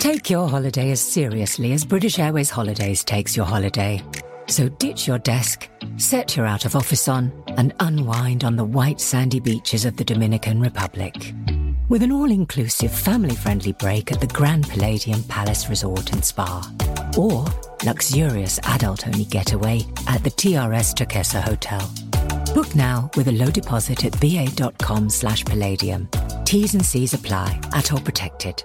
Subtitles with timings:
[0.00, 4.02] Take your holiday as seriously as British Airways Holidays takes your holiday.
[4.48, 8.98] So ditch your desk, set your out of office on, and unwind on the white
[8.98, 11.34] sandy beaches of the Dominican Republic.
[11.90, 16.66] With an all inclusive family friendly break at the Grand Palladium Palace Resort and Spa.
[17.18, 17.44] Or
[17.84, 21.92] luxurious adult only getaway at the TRS Turquesa Hotel.
[22.54, 26.08] Book now with a low deposit at ba.com slash palladium.
[26.46, 28.64] T's and C's apply at all protected.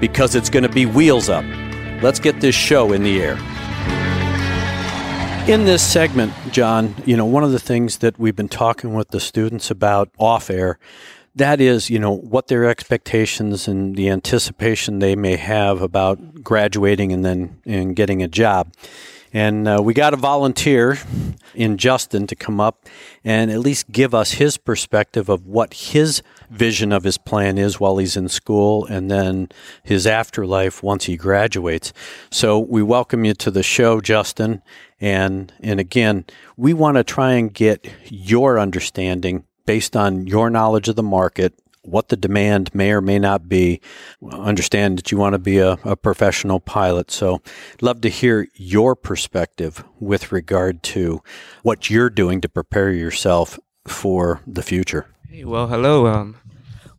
[0.00, 1.44] because it's going to be wheels up.
[2.02, 3.38] Let's get this show in the air.
[5.48, 9.10] In this segment, John, you know, one of the things that we've been talking with
[9.10, 10.78] the students about off air,
[11.36, 17.12] that is, you know, what their expectations and the anticipation they may have about graduating
[17.12, 18.72] and then and getting a job.
[19.32, 20.98] And uh, we got a volunteer
[21.54, 22.86] in Justin to come up
[23.24, 27.80] and at least give us his perspective of what his vision of his plan is
[27.80, 29.48] while he's in school and then
[29.82, 31.92] his afterlife once he graduates.
[32.30, 34.62] So we welcome you to the show, Justin.
[35.00, 36.24] And, and again,
[36.56, 41.52] we want to try and get your understanding based on your knowledge of the market
[41.86, 43.80] what the demand may or may not be.
[44.30, 47.10] Understand that you want to be a, a professional pilot.
[47.10, 47.40] So,
[47.80, 51.22] love to hear your perspective with regard to
[51.62, 55.06] what you're doing to prepare yourself for the future.
[55.28, 56.06] Hey, well, hello.
[56.06, 56.36] Um,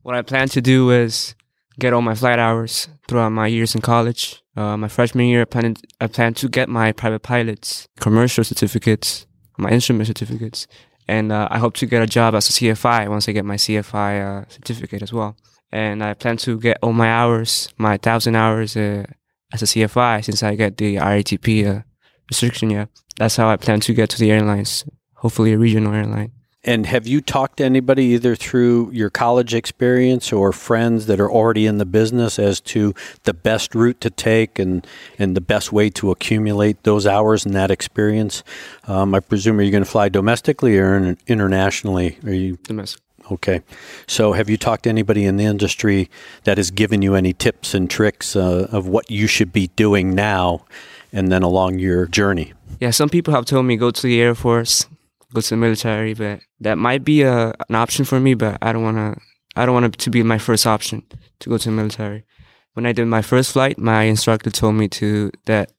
[0.04, 1.36] what I plan to do is
[1.80, 4.42] get all my flight hours throughout my years in college.
[4.56, 9.28] Uh, my freshman year, I plan, I plan to get my private pilot's commercial certificates,
[9.58, 10.68] my instrument certificates,
[11.08, 13.56] and uh, I hope to get a job as a CFI once I get my
[13.56, 15.38] CFI uh, certificate as well.
[15.72, 19.06] And I plan to get all my hours, my thousand hours uh,
[19.54, 21.82] as a CFI since I get the RATP uh,
[22.30, 22.70] restriction.
[22.70, 22.86] Yeah,
[23.18, 24.86] that's how I plan to get to the airlines.
[25.16, 26.32] Hopefully, a regional airline.
[26.68, 31.32] And have you talked to anybody either through your college experience or friends that are
[31.32, 34.86] already in the business as to the best route to take and,
[35.18, 38.44] and the best way to accumulate those hours and that experience?
[38.86, 42.20] Um, I presume are you going to fly domestically or internationally?
[42.26, 43.02] Are you domestic?
[43.32, 43.62] Okay.
[44.06, 46.10] So have you talked to anybody in the industry
[46.44, 50.14] that has given you any tips and tricks uh, of what you should be doing
[50.14, 50.66] now
[51.14, 52.52] and then along your journey?
[52.82, 54.88] Yeah, some people have told me go to the Air Force,
[55.34, 58.72] go to the military, but that might be a, an option for me, but I
[58.72, 59.22] don't want to,
[59.56, 61.04] I don't want it to be my first option
[61.40, 62.26] to go to the military.
[62.74, 65.72] When I did my first flight, my instructor told me to, that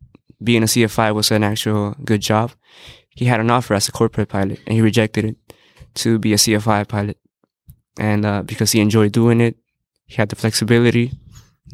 [0.42, 2.53] being a CFI was an actual good job.
[3.10, 5.37] He had an offer as a corporate pilot and he rejected it
[5.94, 7.19] to be a CFI pilot.
[7.98, 9.56] And, uh, because he enjoyed doing it,
[10.06, 11.12] he had the flexibility,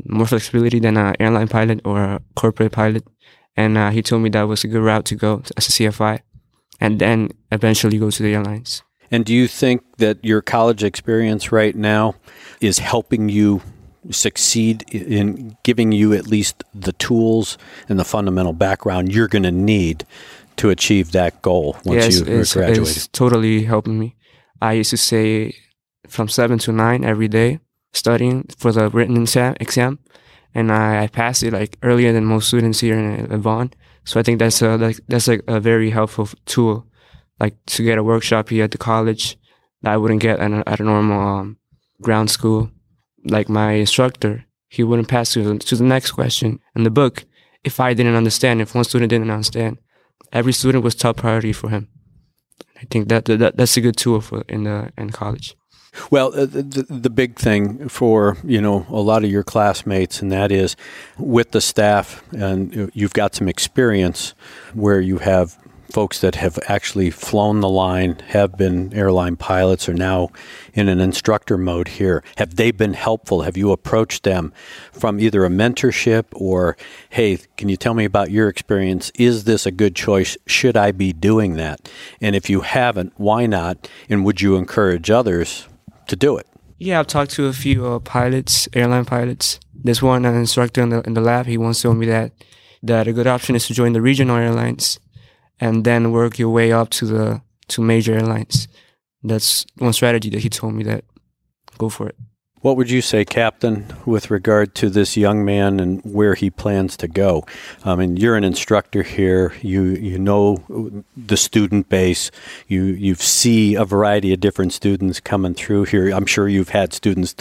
[0.06, 3.06] more flexibility than an airline pilot or a corporate pilot.
[3.56, 6.20] And, uh, he told me that was a good route to go as a CFI
[6.80, 8.82] and then eventually go to the airlines.
[9.10, 12.14] And do you think that your college experience right now
[12.60, 13.62] is helping you
[14.10, 17.56] succeed in giving you at least the tools
[17.88, 20.04] and the fundamental background you're going to need
[20.56, 22.96] to achieve that goal once yes, you it's, graduate?
[22.96, 24.16] It's totally helping me.
[24.60, 25.54] I used to say
[26.08, 27.60] from seven to nine every day
[27.92, 29.99] studying for the written exam, exam
[30.54, 33.72] and I, I passed it like earlier than most students here in Vaughn.
[34.04, 36.86] So I think that's a like, that's like a very helpful tool,
[37.40, 39.38] like to get a workshop here at the college
[39.82, 41.56] that I wouldn't get at a, at a normal um,
[42.02, 42.70] ground school.
[43.24, 47.24] Like my instructor, he wouldn't pass to the, to the next question in the book
[47.62, 48.60] if I didn't understand.
[48.60, 49.78] If one student didn't understand,
[50.32, 51.88] every student was top priority for him.
[52.76, 55.56] I think that, that that's a good tool for in the in college.
[56.11, 60.31] Well, uh, the, the big thing for you know a lot of your classmates, and
[60.32, 60.76] that is
[61.19, 64.35] with the staff, and you've got some experience
[64.73, 65.58] where you have
[65.94, 70.29] folks that have actually flown the line, have been airline pilots, are now
[70.73, 72.25] in an instructor mode here.
[72.37, 73.43] Have they been helpful?
[73.43, 74.52] Have you approached them
[74.90, 76.76] from either a mentorship or,
[77.11, 79.12] hey, can you tell me about your experience?
[79.14, 80.37] Is this a good choice?
[80.47, 81.88] Should I be doing that?
[82.20, 83.88] And if you haven't, why not?
[84.08, 85.69] And would you encourage others
[86.08, 86.46] to do it?
[86.78, 89.60] Yeah, I've talked to a few uh, pilots, airline pilots.
[89.74, 91.46] There's one an instructor in the in the lab.
[91.46, 92.32] He once told me that
[92.82, 94.98] that a good option is to join the regional airlines
[95.60, 98.68] and then work your way up to the to major airlines.
[99.22, 101.04] That's one strategy that he told me that
[101.78, 102.16] go for it.
[102.64, 106.96] What would you say, Captain, with regard to this young man and where he plans
[106.96, 107.44] to go?
[107.84, 109.52] I mean, you're an instructor here.
[109.61, 112.31] You you know the student base.
[112.66, 116.08] You you see a variety of different students coming through here.
[116.08, 117.34] I'm sure you've had students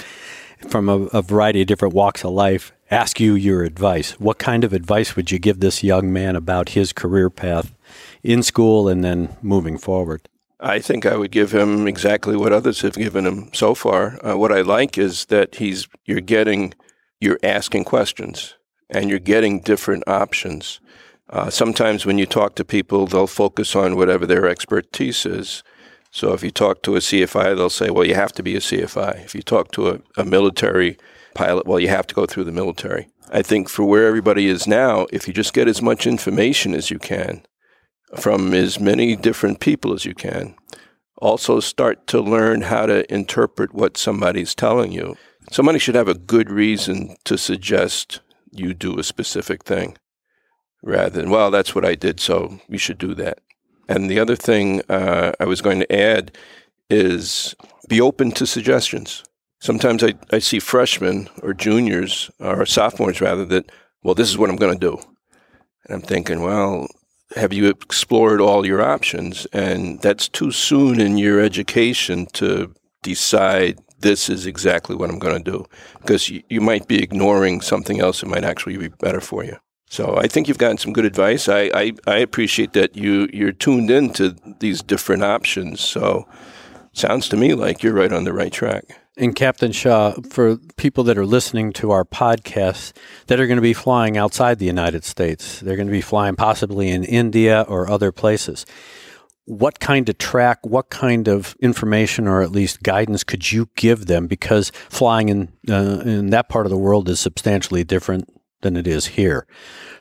[0.68, 4.20] from a, a variety of different walks of life ask you your advice.
[4.20, 7.74] What kind of advice would you give this young man about his career path
[8.24, 10.28] in school and then moving forward?
[10.64, 14.18] I think I would give him exactly what others have given him so far.
[14.26, 16.74] Uh, what I like is that he's you're getting
[17.20, 18.56] you're asking questions
[18.90, 20.80] and you're getting different options.
[21.30, 25.64] Uh, sometimes when you talk to people, they'll focus on whatever their expertise is.
[26.12, 28.62] So if you talk to a CFI, they'll say, "Well, you have to be a
[28.62, 30.98] CFI." If you talk to a, a military
[31.34, 33.10] pilot, well, you have to go through the military.
[33.30, 36.90] I think for where everybody is now, if you just get as much information as
[36.90, 37.44] you can
[38.20, 40.56] from as many different people as you can,
[41.18, 45.16] also start to learn how to interpret what somebody's telling you.
[45.52, 48.22] Somebody should have a good reason to suggest
[48.52, 49.98] you do a specific thing
[50.82, 53.40] rather than, well, that's what I did, so you should do that.
[53.88, 56.38] And the other thing uh, I was going to add
[56.90, 57.56] is
[57.88, 59.24] be open to suggestions
[59.64, 63.72] sometimes I, I see freshmen or juniors or sophomores rather that,
[64.04, 64.98] well, this is what I'm going to do.
[65.86, 66.88] And I'm thinking, well,
[67.36, 69.46] have you explored all your options?
[69.54, 75.44] And that's too soon in your education to decide this is exactly what I'm going
[75.44, 75.66] to do
[76.00, 79.58] because you, you might be ignoring something else that might actually be better for you.
[79.90, 81.48] So I think you've gotten some good advice.
[81.48, 85.82] I, I, I appreciate that you, you're tuned into these different options.
[85.82, 86.28] So
[86.94, 88.86] sounds to me like you're right on the right track.
[89.16, 92.94] And Captain Shaw, for people that are listening to our podcast
[93.28, 96.36] that are going to be flying outside the United States, they're going to be flying
[96.36, 98.66] possibly in India or other places.
[99.46, 104.08] What kind of track, what kind of information or at least guidance could you give
[104.08, 104.26] them?
[104.26, 108.28] Because flying in, uh, in that part of the world is substantially different
[108.64, 109.46] than it is here.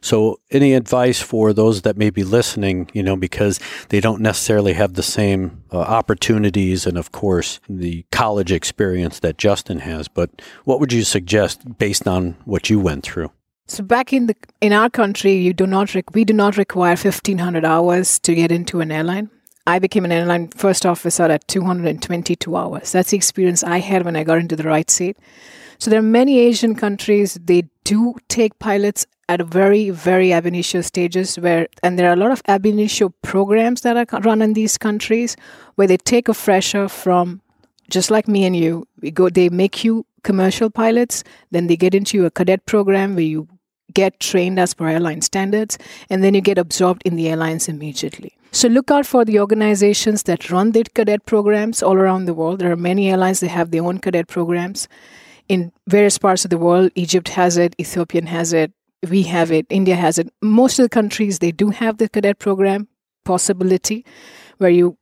[0.00, 3.60] So, any advice for those that may be listening, you know, because
[3.90, 9.38] they don't necessarily have the same uh, opportunities and, of course, the college experience that
[9.38, 10.30] Justin has, but
[10.64, 13.30] what would you suggest based on what you went through?
[13.68, 16.96] So back in the in our country, you do not rec- we do not require
[16.96, 19.30] fifteen hundred hours to get into an airline.
[19.66, 22.92] I became an airline first officer at two hundred and twenty two hours.
[22.92, 25.16] That's the experience I had when I got into the right seat.
[25.78, 30.46] So there are many Asian countries, they do take pilots at a very, very ab
[30.46, 34.42] initio stages where, and there are a lot of ab initio programs that are run
[34.42, 35.36] in these countries
[35.76, 37.40] where they take a fresher from
[37.90, 38.86] just like me and you.
[39.00, 43.24] We go, they make you commercial pilots, then they get into a cadet program where
[43.24, 43.48] you
[43.94, 45.76] get trained as per airline standards,
[46.08, 48.36] and then you get absorbed in the airlines immediately.
[48.50, 52.58] So look out for the organizations that run their cadet programs all around the world.
[52.58, 54.88] There are many airlines that have their own cadet programs
[55.52, 56.90] in various parts of the world.
[56.94, 58.72] Egypt has it, Ethiopian has it,
[59.10, 60.32] we have it, India has it.
[60.40, 62.88] Most of the countries they do have the cadet program
[63.24, 64.04] possibility
[64.56, 64.96] where you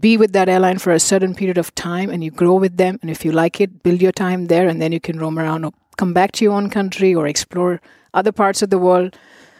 [0.00, 2.98] be with that airline for a certain period of time and you grow with them
[3.02, 5.66] and if you like it build your time there and then you can roam around
[5.66, 7.78] or come back to your own country or explore
[8.14, 9.18] other parts of the world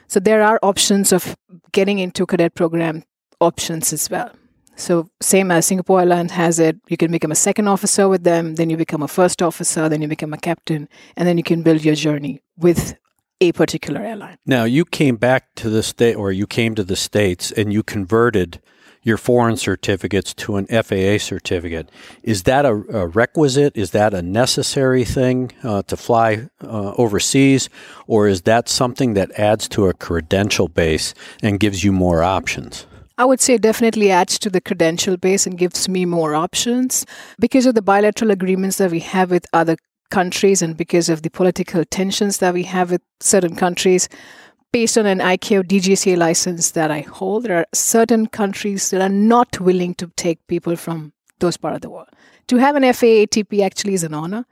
[0.08, 1.36] so there are options of
[1.72, 3.04] getting into cadet program
[3.40, 4.32] options as well
[4.76, 8.54] so same as Singapore Airlines has it, you can become a second officer with them,
[8.54, 11.62] then you become a first officer, then you become a captain, and then you can
[11.62, 12.96] build your journey with
[13.40, 14.38] a particular airline.
[14.46, 17.82] Now you came back to the state, or you came to the states, and you
[17.82, 18.60] converted
[19.02, 21.90] your foreign certificates to an FAA certificate.
[22.22, 23.76] Is that a, a requisite?
[23.76, 27.68] Is that a necessary thing uh, to fly uh, overseas,
[28.06, 32.86] or is that something that adds to a credential base and gives you more options?
[33.18, 37.04] I would say definitely adds to the credential base and gives me more options
[37.38, 39.76] because of the bilateral agreements that we have with other
[40.10, 44.08] countries and because of the political tensions that we have with certain countries.
[44.72, 49.08] Based on an ICAO DGCA license that I hold, there are certain countries that are
[49.10, 52.08] not willing to take people from those part of the world.
[52.48, 54.46] To have an FAA ATP actually is an honor,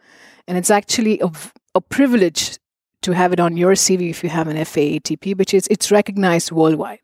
[0.47, 1.31] and it's actually a,
[1.75, 2.59] a privilege
[3.03, 5.91] to have it on your CV if you have an FAA ATP, which is it's
[5.91, 7.01] recognized worldwide.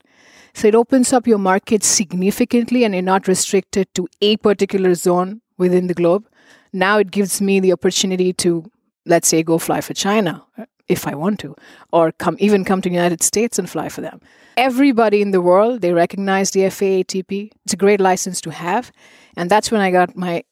[0.56, 5.42] So it opens up your market significantly and you're not restricted to a particular zone
[5.58, 6.26] within the globe.
[6.72, 8.64] Now it gives me the opportunity to,
[9.04, 11.54] let's say, go fly for China uh, if I want to,
[11.92, 14.22] or come even come to the United States and fly for them.
[14.56, 17.50] Everybody in the world, they recognize the FAATP.
[17.66, 18.90] It's a great license to have.
[19.36, 20.42] And that's when I got my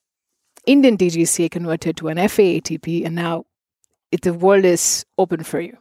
[0.66, 3.46] Indian DGCA converted to an FAATP, and now
[4.12, 5.78] it, the world is open for you.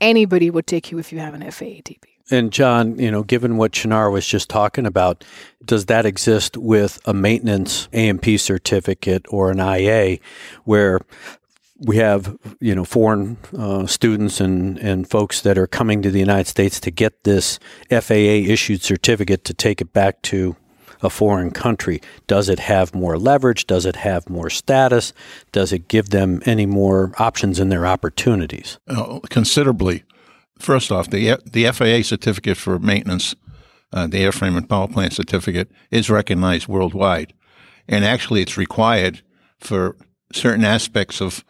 [0.00, 2.09] Anybody would take you if you have an FAATP.
[2.30, 5.24] And John, you know, given what Chinar was just talking about,
[5.64, 10.18] does that exist with a maintenance A&P certificate or an IA
[10.64, 11.00] where
[11.80, 16.18] we have you know foreign uh, students and and folks that are coming to the
[16.18, 17.58] United States to get this
[17.88, 20.56] FAA issued certificate to take it back to
[21.02, 22.00] a foreign country.
[22.26, 23.66] Does it have more leverage?
[23.66, 25.14] Does it have more status?
[25.52, 28.78] Does it give them any more options in their opportunities?
[28.86, 30.04] Uh, considerably.
[30.60, 33.34] First off, the the FAA certificate for maintenance,
[33.92, 37.32] uh, the airframe and power plant certificate, is recognized worldwide,
[37.88, 39.22] and actually, it's required
[39.58, 39.96] for
[40.32, 41.44] certain aspects of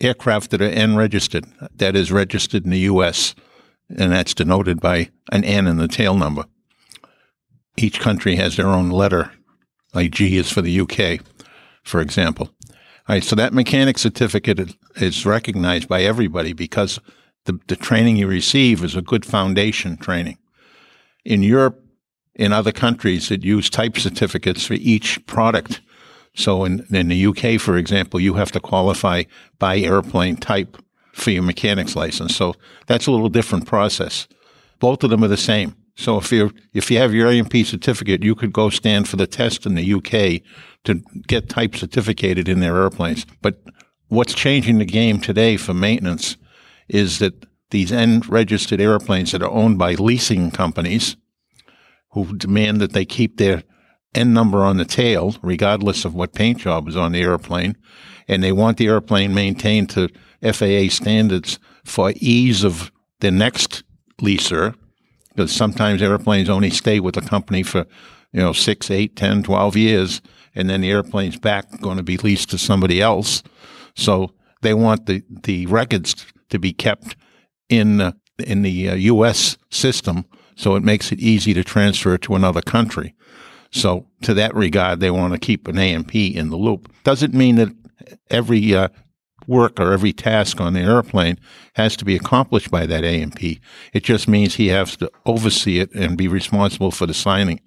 [0.00, 1.44] aircraft that are N registered,
[1.76, 3.34] that is registered in the U.S.,
[3.96, 6.46] and that's denoted by an N in the tail number.
[7.76, 9.30] Each country has their own letter,
[9.92, 11.20] like G is for the UK,
[11.82, 12.50] for example.
[13.08, 16.98] All right, so that mechanic certificate is recognized by everybody because
[17.44, 20.38] the, the training you receive is a good foundation training.
[21.24, 21.78] In Europe,
[22.34, 25.80] in other countries, it use type certificates for each product
[26.34, 29.24] so in, in the UK, for example, you have to qualify
[29.58, 30.76] by airplane type
[31.12, 32.34] for your mechanics license.
[32.34, 32.54] So
[32.86, 34.26] that's a little different process.
[34.80, 35.76] Both of them are the same.
[35.94, 39.26] So if you if you have your A&P certificate, you could go stand for the
[39.26, 40.42] test in the UK
[40.84, 43.26] to get type certificated in their airplanes.
[43.42, 43.62] But
[44.08, 46.38] what's changing the game today for maintenance
[46.92, 51.16] is that these N registered airplanes that are owned by leasing companies
[52.10, 53.64] who demand that they keep their
[54.14, 57.76] N number on the tail, regardless of what paint job is on the airplane,
[58.28, 60.08] and they want the airplane maintained to
[60.42, 63.84] FAA standards for ease of the next
[64.20, 64.74] leaser,
[65.30, 67.86] because sometimes airplanes only stay with the company for,
[68.32, 70.20] you know, six, eight, ten, twelve years,
[70.54, 73.42] and then the airplane's back going to be leased to somebody else.
[73.96, 77.16] So they want the, the records to be kept
[77.68, 79.58] in, uh, in the uh, U.S.
[79.70, 80.24] system
[80.56, 83.14] so it makes it easy to transfer to another country.
[83.70, 86.92] So, to that regard, they want to keep an A&P in the loop.
[87.04, 87.74] Doesn't mean that
[88.30, 88.88] every uh,
[89.46, 91.38] work or every task on the airplane
[91.74, 93.60] has to be accomplished by that A&P.
[93.94, 97.60] It just means he has to oversee it and be responsible for the signing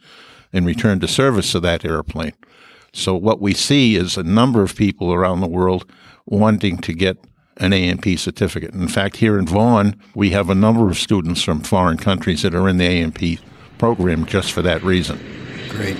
[0.53, 2.33] and return to service of that airplane.
[2.93, 5.91] So, what we see is a number of people around the world
[6.27, 7.17] wanting to get
[7.57, 8.73] an A&P certificate.
[8.73, 12.53] In fact, here in Vaughn, we have a number of students from foreign countries that
[12.53, 13.39] are in the A&P
[13.77, 15.19] program just for that reason.
[15.69, 15.97] Great.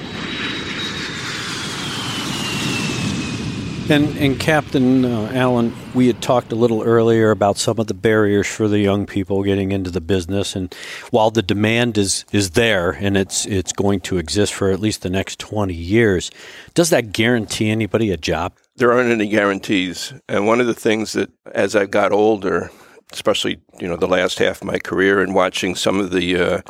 [3.88, 7.94] And, and Captain uh, Allen, we had talked a little earlier about some of the
[7.94, 10.74] barriers for the young people getting into the business, and
[11.12, 15.04] while the demand is is there and it's it's going to exist for at least
[15.04, 16.32] the next twenty years,
[16.74, 18.54] does that guarantee anybody a job?
[18.78, 22.72] There aren't any guarantees, and one of the things that as I got older,
[23.14, 26.62] especially you know the last half of my career, and watching some of the uh,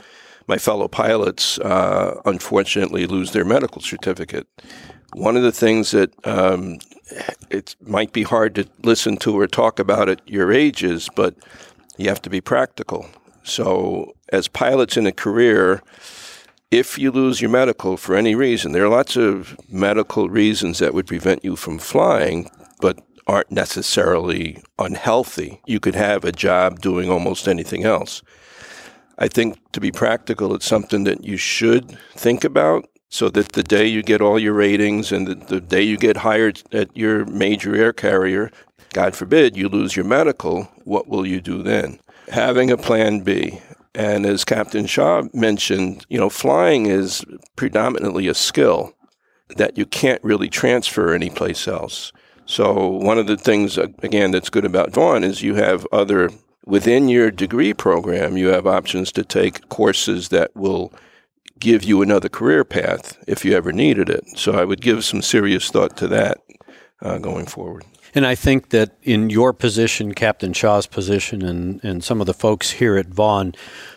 [0.47, 4.47] my fellow pilots uh, unfortunately lose their medical certificate.
[5.13, 6.77] One of the things that um,
[7.49, 11.35] it might be hard to listen to or talk about at your ages, but
[11.97, 13.07] you have to be practical.
[13.43, 15.81] So, as pilots in a career,
[16.71, 20.93] if you lose your medical for any reason, there are lots of medical reasons that
[20.93, 22.49] would prevent you from flying,
[22.81, 25.61] but aren't necessarily unhealthy.
[25.65, 28.21] You could have a job doing almost anything else.
[29.17, 33.63] I think to be practical, it's something that you should think about so that the
[33.63, 37.25] day you get all your ratings and the, the day you get hired at your
[37.25, 38.51] major air carrier,
[38.93, 41.99] God forbid you lose your medical, what will you do then?
[42.29, 43.61] Having a plan B.
[43.95, 47.23] And as Captain Shaw mentioned, you know, flying is
[47.55, 48.93] predominantly a skill
[49.55, 52.11] that you can't really transfer anyplace else.
[52.45, 56.29] So one of the things again that's good about Vaughn is you have other
[56.65, 60.91] within your degree program, you have options to take courses that will
[61.59, 64.25] give you another career path if you ever needed it.
[64.35, 66.39] So I would give some serious thought to that
[67.01, 67.85] uh, going forward.
[68.15, 72.33] And I think that in your position, Captain Shaw's position, and, and some of the
[72.33, 73.53] folks here at Vaughn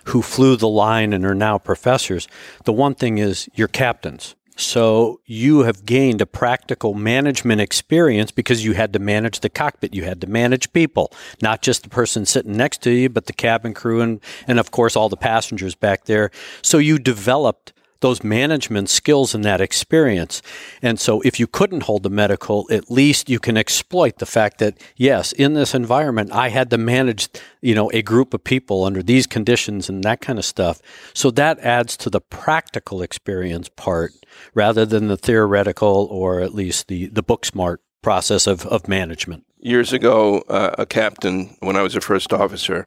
[0.06, 2.26] who flew the line and are now professors,
[2.64, 4.34] the one thing is you're captains.
[4.56, 9.94] So you have gained a practical management experience because you had to manage the cockpit.
[9.94, 13.32] You had to manage people, not just the person sitting next to you, but the
[13.32, 16.32] cabin crew and, and of course all the passengers back there.
[16.60, 20.42] So you developed those management skills and that experience.
[20.82, 24.58] And so if you couldn't hold the medical, at least you can exploit the fact
[24.58, 27.28] that yes, in this environment I had to manage,
[27.60, 30.80] you know, a group of people under these conditions and that kind of stuff.
[31.14, 34.12] So that adds to the practical experience part
[34.54, 39.44] rather than the theoretical or at least the the book smart process of, of management.
[39.60, 42.86] Years ago, uh, a captain, when I was a first officer,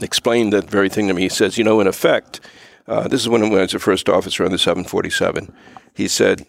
[0.00, 1.22] explained that very thing to me.
[1.22, 2.40] He says, you know, in effect,
[2.86, 5.52] uh, this is when I was a first officer on the 747.
[5.94, 6.46] He said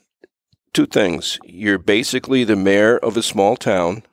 [0.73, 1.39] two things.
[1.45, 4.03] You're basically the mayor of a small town,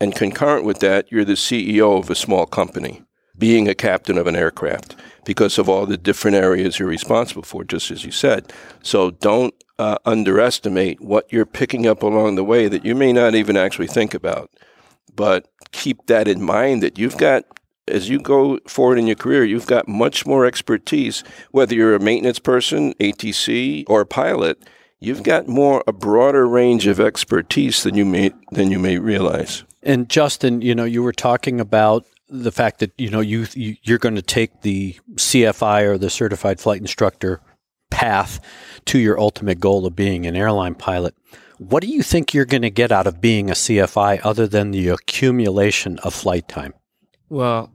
[0.00, 3.02] and concurrent with that, you're the CEO of a small company,
[3.38, 7.64] being a captain of an aircraft because of all the different areas you're responsible for,
[7.64, 8.52] just as you said.
[8.82, 13.34] So don't uh, underestimate what you're picking up along the way that you may not
[13.34, 14.50] even actually think about.
[15.14, 17.44] But keep that in mind that you've got
[17.88, 22.00] as you go forward in your career, you've got much more expertise, whether you're a
[22.00, 24.62] maintenance person, ATC, or a pilot.
[24.98, 29.64] You've got more a broader range of expertise than you may than you may realize.
[29.82, 33.76] And Justin, you know, you were talking about the fact that you know you, you
[33.82, 37.40] you're going to take the CFI or the certified flight instructor
[37.90, 38.40] path
[38.86, 41.14] to your ultimate goal of being an airline pilot.
[41.58, 44.72] What do you think you're going to get out of being a CFI other than
[44.72, 46.74] the accumulation of flight time?
[47.28, 47.72] Well,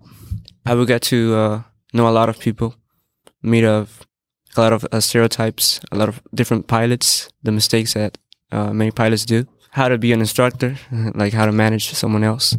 [0.66, 1.62] I will get to uh,
[1.94, 2.76] know a lot of people,
[3.42, 4.06] meet of
[4.56, 8.18] a lot of uh, stereotypes, a lot of different pilots, the mistakes that
[8.52, 10.78] uh, many pilots do, how to be an instructor,
[11.16, 12.58] like how to manage someone else.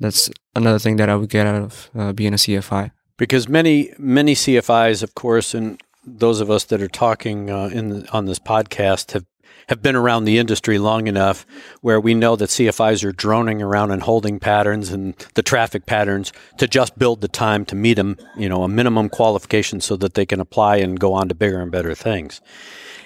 [0.00, 2.90] That's another thing that I would get out of uh, being a CFI.
[3.16, 7.90] Because many many CFIs, of course, and those of us that are talking uh, in
[7.90, 9.26] the, on this podcast have
[9.70, 11.46] have been around the industry long enough
[11.80, 16.32] where we know that CFIs are droning around and holding patterns and the traffic patterns
[16.58, 20.14] to just build the time to meet them, you know, a minimum qualification so that
[20.14, 22.40] they can apply and go on to bigger and better things.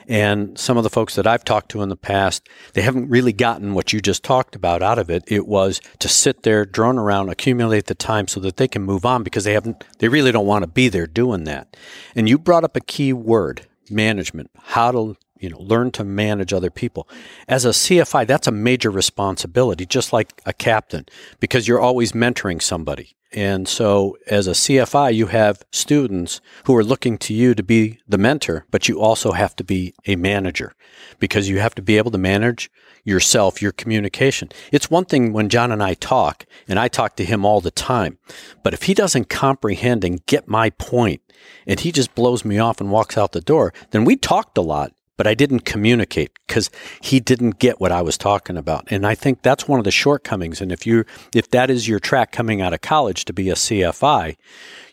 [0.08, 3.34] And some of the folks that I've talked to in the past, they haven't really
[3.34, 5.22] gotten what you just talked about out of it.
[5.26, 9.04] It was to sit there, drone around, accumulate the time so that they can move
[9.04, 11.76] on because they haven't, they really don't want to be there doing that.
[12.14, 16.52] And you brought up a key word, management, how to you know, learn to manage
[16.52, 17.08] other people.
[17.48, 21.06] As a CFI, that's a major responsibility, just like a captain,
[21.40, 23.16] because you're always mentoring somebody.
[23.32, 27.98] And so, as a CFI, you have students who are looking to you to be
[28.08, 30.76] the mentor, but you also have to be a manager
[31.18, 32.70] because you have to be able to manage
[33.02, 34.50] yourself, your communication.
[34.70, 37.72] It's one thing when John and I talk, and I talk to him all the
[37.72, 38.18] time,
[38.62, 41.20] but if he doesn't comprehend and get my point,
[41.66, 44.62] and he just blows me off and walks out the door, then we talked a
[44.62, 48.86] lot but I didn't communicate because he didn't get what I was talking about.
[48.90, 50.60] And I think that's one of the shortcomings.
[50.60, 53.54] And if you, if that is your track coming out of college to be a
[53.54, 54.36] CFI,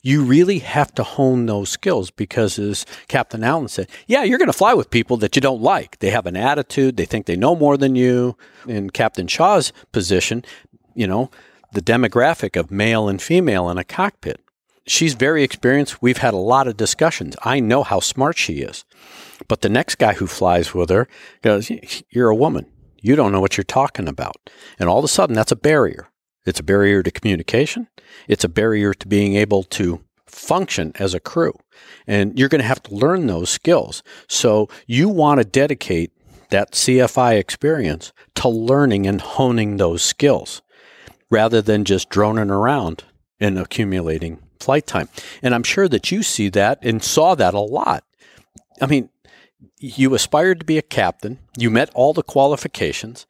[0.03, 4.47] you really have to hone those skills because as Captain Allen said, yeah, you're going
[4.47, 5.99] to fly with people that you don't like.
[5.99, 6.97] They have an attitude.
[6.97, 8.37] They think they know more than you.
[8.67, 10.45] In Captain Shaw's position,
[10.93, 11.31] you know,
[11.73, 14.39] the demographic of male and female in a cockpit.
[14.87, 16.01] She's very experienced.
[16.01, 17.35] We've had a lot of discussions.
[17.43, 18.83] I know how smart she is.
[19.47, 21.07] But the next guy who flies with her
[21.41, 21.71] goes,
[22.09, 22.65] You're a woman.
[23.01, 24.37] You don't know what you're talking about.
[24.79, 26.07] And all of a sudden, that's a barrier.
[26.45, 27.87] It's a barrier to communication.
[28.27, 31.53] It's a barrier to being able to function as a crew.
[32.07, 34.03] And you're going to have to learn those skills.
[34.27, 36.11] So you want to dedicate
[36.49, 40.61] that CFI experience to learning and honing those skills
[41.29, 43.03] rather than just droning around
[43.39, 45.09] and accumulating flight time.
[45.41, 48.03] And I'm sure that you see that and saw that a lot.
[48.81, 49.09] I mean,
[49.77, 51.39] you aspired to be a captain.
[51.57, 53.25] You met all the qualifications.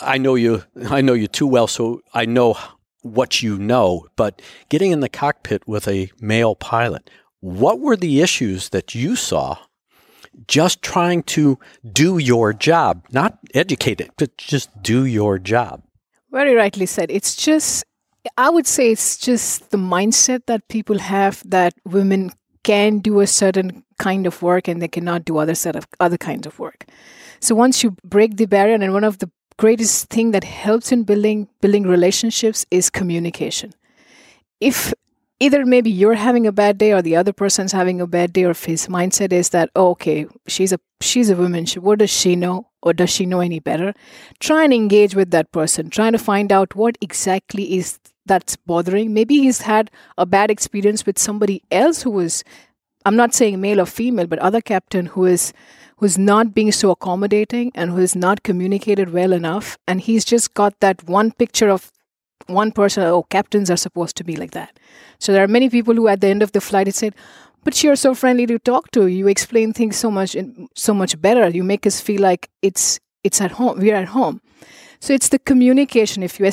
[0.00, 0.64] I know you.
[0.88, 2.56] I know you too well, so I know
[3.02, 4.06] what you know.
[4.16, 9.16] But getting in the cockpit with a male pilot, what were the issues that you
[9.16, 9.58] saw?
[10.46, 11.58] Just trying to
[11.92, 15.82] do your job, not educate it, but just do your job.
[16.30, 17.10] Very rightly said.
[17.10, 17.84] It's just,
[18.36, 23.26] I would say, it's just the mindset that people have that women can do a
[23.26, 26.86] certain kind of work and they cannot do other set of other kinds of work.
[27.40, 31.04] So once you break the barrier, and one of the greatest thing that helps in
[31.04, 33.72] building building relationships is communication.
[34.58, 34.94] If
[35.38, 38.44] either maybe you're having a bad day or the other person's having a bad day,
[38.44, 41.98] or if his mindset is that oh, okay, she's a she's a woman, she, what
[41.98, 43.92] does she know, or does she know any better?
[44.38, 49.12] Try and engage with that person, trying to find out what exactly is that's bothering.
[49.12, 52.44] Maybe he's had a bad experience with somebody else who was,
[53.04, 55.52] I'm not saying male or female, but other captain who is
[55.96, 59.76] who's not being so accommodating and who is not communicated well enough.
[59.86, 61.90] And he's just got that one picture of
[62.46, 64.78] one person, oh, captains are supposed to be like that.
[65.18, 67.14] So there are many people who at the end of the flight had said,
[67.64, 69.06] but you're so friendly to talk to.
[69.06, 70.36] You explain things so much
[70.74, 71.48] so much better.
[71.48, 73.78] You make us feel like it's it's at home.
[73.78, 74.40] We're at home.
[75.00, 76.22] So it's the communication.
[76.22, 76.46] If you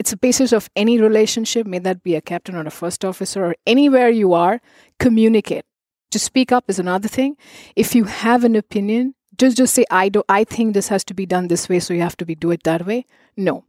[0.00, 3.44] it's the basis of any relationship, may that be a captain or a first officer
[3.44, 4.62] or anywhere you are,
[4.98, 5.66] communicate.
[6.12, 7.36] To speak up is another thing.
[7.76, 11.12] If you have an opinion, just just say I do I think this has to
[11.12, 13.04] be done this way, so you have to be do it that way.
[13.36, 13.64] No.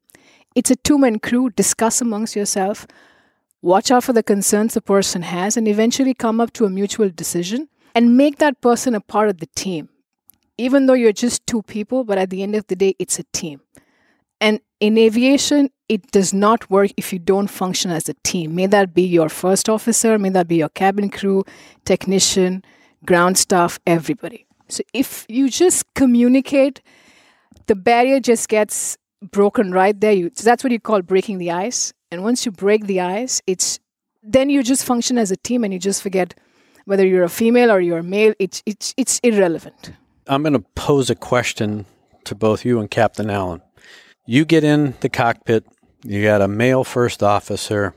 [0.56, 1.50] It's a two-man crew.
[1.50, 2.88] Discuss amongst yourself.
[3.62, 7.10] Watch out for the concerns the person has and eventually come up to a mutual
[7.10, 9.90] decision and make that person a part of the team.
[10.58, 13.26] Even though you're just two people, but at the end of the day, it's a
[13.34, 13.60] team.
[14.42, 18.56] And in aviation, it does not work if you don't function as a team.
[18.56, 21.44] May that be your first officer, may that be your cabin crew,
[21.86, 22.66] technician,
[23.06, 24.48] ground staff, everybody.
[24.68, 26.82] So if you just communicate,
[27.68, 30.14] the barrier just gets broken right there.
[30.14, 31.94] You, so that's what you call breaking the ice.
[32.10, 33.80] And once you break the ice, it's
[34.24, 36.34] then you just function as a team and you just forget
[36.86, 38.34] whether you're a female or you're a male.
[38.40, 39.92] It's it's it's irrelevant.
[40.28, 41.86] I'm going to pose a question
[42.24, 43.62] to both you and Captain Allen
[44.26, 45.66] you get in the cockpit,
[46.04, 47.94] you got a male first officer.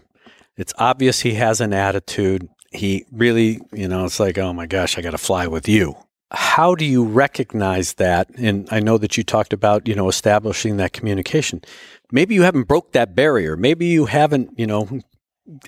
[0.56, 2.48] It's obvious he has an attitude.
[2.70, 5.96] He really, you know, it's like, oh my gosh, I got to fly with you.
[6.30, 8.28] How do you recognize that?
[8.36, 11.62] And I know that you talked about, you know, establishing that communication.
[12.10, 13.56] Maybe you haven't broke that barrier.
[13.56, 15.00] Maybe you haven't, you know,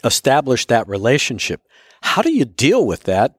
[0.02, 1.60] established that relationship.
[2.02, 3.36] How do you deal with that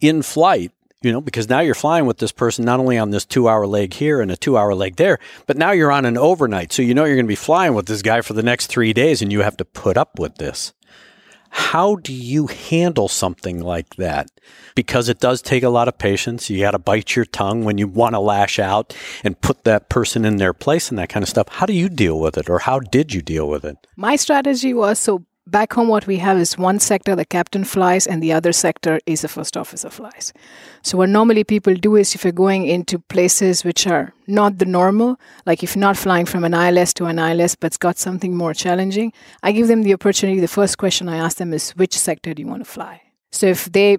[0.00, 3.24] in flight you know, because now you're flying with this person not only on this
[3.24, 6.18] two hour leg here and a two hour leg there, but now you're on an
[6.18, 6.72] overnight.
[6.72, 8.92] So you know you're going to be flying with this guy for the next three
[8.92, 10.72] days and you have to put up with this.
[11.50, 14.30] How do you handle something like that?
[14.74, 16.50] Because it does take a lot of patience.
[16.50, 19.88] You got to bite your tongue when you want to lash out and put that
[19.88, 21.48] person in their place and that kind of stuff.
[21.48, 23.78] How do you deal with it or how did you deal with it?
[23.96, 28.06] My strategy was so back home what we have is one sector the captain flies
[28.06, 30.32] and the other sector is the first officer flies.
[30.82, 34.66] So what normally people do is if you're going into places which are not the
[34.66, 37.98] normal like if you're not flying from an ils to an ils but it's got
[37.98, 40.40] something more challenging i give them the opportunity.
[40.40, 43.02] The first question i ask them is which sector do you want to fly?
[43.30, 43.98] So if they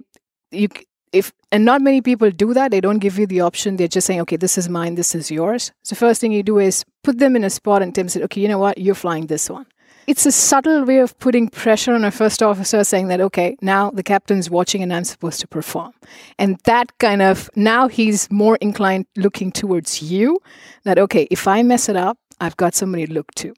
[0.50, 0.68] you
[1.12, 2.70] if and not many people do that.
[2.70, 3.76] They don't give you the option.
[3.76, 4.94] They're just saying okay this is mine.
[4.94, 5.72] This is yours.
[5.82, 8.40] So first thing you do is put them in a spot and tell them okay
[8.40, 8.78] you know what?
[8.78, 9.66] You're flying this one
[10.10, 13.92] it's a subtle way of putting pressure on a first officer saying that, okay, now
[13.92, 15.92] the captain's watching and I'm supposed to perform.
[16.36, 20.40] And that kind of, now he's more inclined looking towards you
[20.82, 23.54] that, okay, if I mess it up, I've got somebody to look to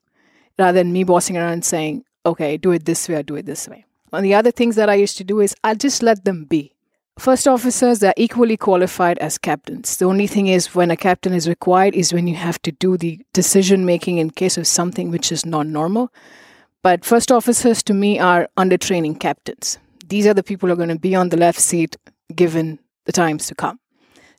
[0.58, 3.66] rather than me bossing around saying, okay, do it this way or do it this
[3.66, 3.86] way.
[4.10, 6.44] One of the other things that I used to do is I just let them
[6.44, 6.71] be.
[7.18, 9.98] First officers are equally qualified as captains.
[9.98, 12.96] The only thing is, when a captain is required, is when you have to do
[12.96, 16.12] the decision making in case of something which is not normal.
[16.82, 19.78] But first officers to me are under training captains.
[20.08, 21.96] These are the people who are going to be on the left seat
[22.34, 23.78] given the times to come.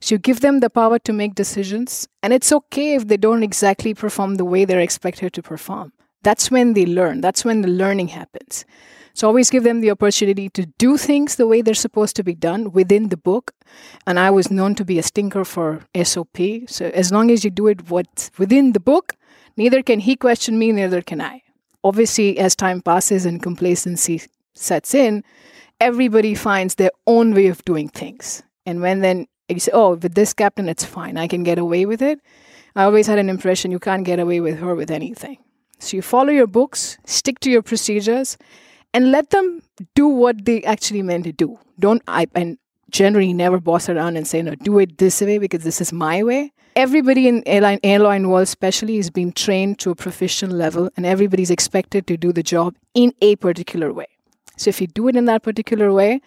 [0.01, 3.43] So you give them the power to make decisions, and it's okay if they don't
[3.43, 5.93] exactly perform the way they're expected to perform.
[6.23, 8.65] That's when they learn, that's when the learning happens.
[9.13, 12.33] So always give them the opportunity to do things the way they're supposed to be
[12.33, 13.53] done within the book.
[14.07, 16.37] And I was known to be a stinker for SOP.
[16.67, 19.13] So as long as you do it what's within the book,
[19.55, 21.43] neither can he question me, neither can I.
[21.83, 24.23] Obviously, as time passes and complacency
[24.53, 25.23] sets in,
[25.79, 28.41] everybody finds their own way of doing things.
[28.65, 31.85] And when then you say, oh, with this captain, it's fine, I can get away
[31.85, 32.19] with it.
[32.75, 35.37] I always had an impression you can't get away with her with anything.
[35.79, 38.37] So you follow your books, stick to your procedures,
[38.93, 39.61] and let them
[39.95, 41.59] do what they actually meant to do.
[41.79, 42.57] Don't I and
[42.91, 46.23] generally never boss around and say no, do it this way because this is my
[46.23, 46.53] way.
[46.75, 51.51] Everybody in airline airline world, especially, is being trained to a professional level, and everybody's
[51.51, 54.07] expected to do the job in a particular way.
[54.57, 56.21] So if you do it in that particular way,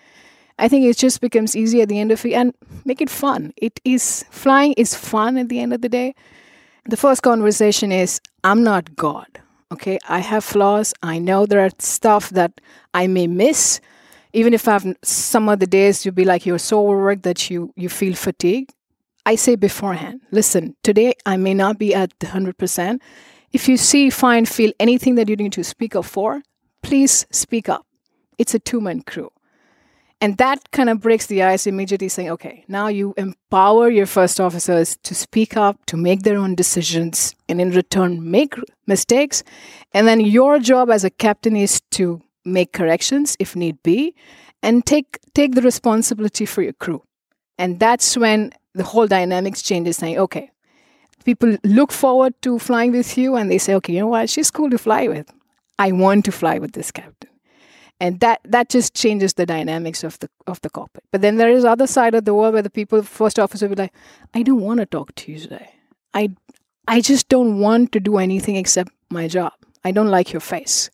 [0.59, 3.53] I think it just becomes easy at the end of it and make it fun.
[3.57, 6.15] It is flying is fun at the end of the day.
[6.85, 9.27] The first conversation is I'm not God.
[9.73, 10.95] Okay, I have flaws.
[11.03, 12.61] I know there are stuff that
[12.95, 13.81] I may miss.
[14.33, 17.73] Even if I have some other days, you'll be like you're so overworked that you
[17.75, 18.75] you feel fatigued.
[19.25, 23.03] I say beforehand, listen, today I may not be at the hundred percent.
[23.53, 26.43] If you see, find, feel anything that you need to speak up for,
[26.83, 27.87] please speak up.
[28.39, 29.31] It's a two-man crew.
[30.21, 34.41] And that kind of breaks the ice immediately saying, okay, now you empower your first
[34.41, 38.55] officers to speak up, to make their own decisions, and in return, make
[38.87, 39.43] mistakes.
[39.93, 44.15] And then your job as a captain is to make corrections if need be
[44.63, 47.03] and take, take the responsibility for your crew.
[47.59, 50.51] And that's when the whole dynamics changes saying, okay,
[51.25, 54.51] people look forward to flying with you and they say, okay, you know what, she's
[54.51, 55.31] cool to fly with.
[55.79, 57.31] I want to fly with this captain.
[57.99, 61.05] And that that just changes the dynamics of the of the cockpit.
[61.11, 63.77] But then there is other side of the world where the people first officer will
[63.77, 63.95] be like,
[64.35, 65.71] I don't want to talk to you today.
[66.13, 66.31] I
[66.87, 69.53] I just don't want to do anything except my job.
[69.85, 70.91] I don't like your face.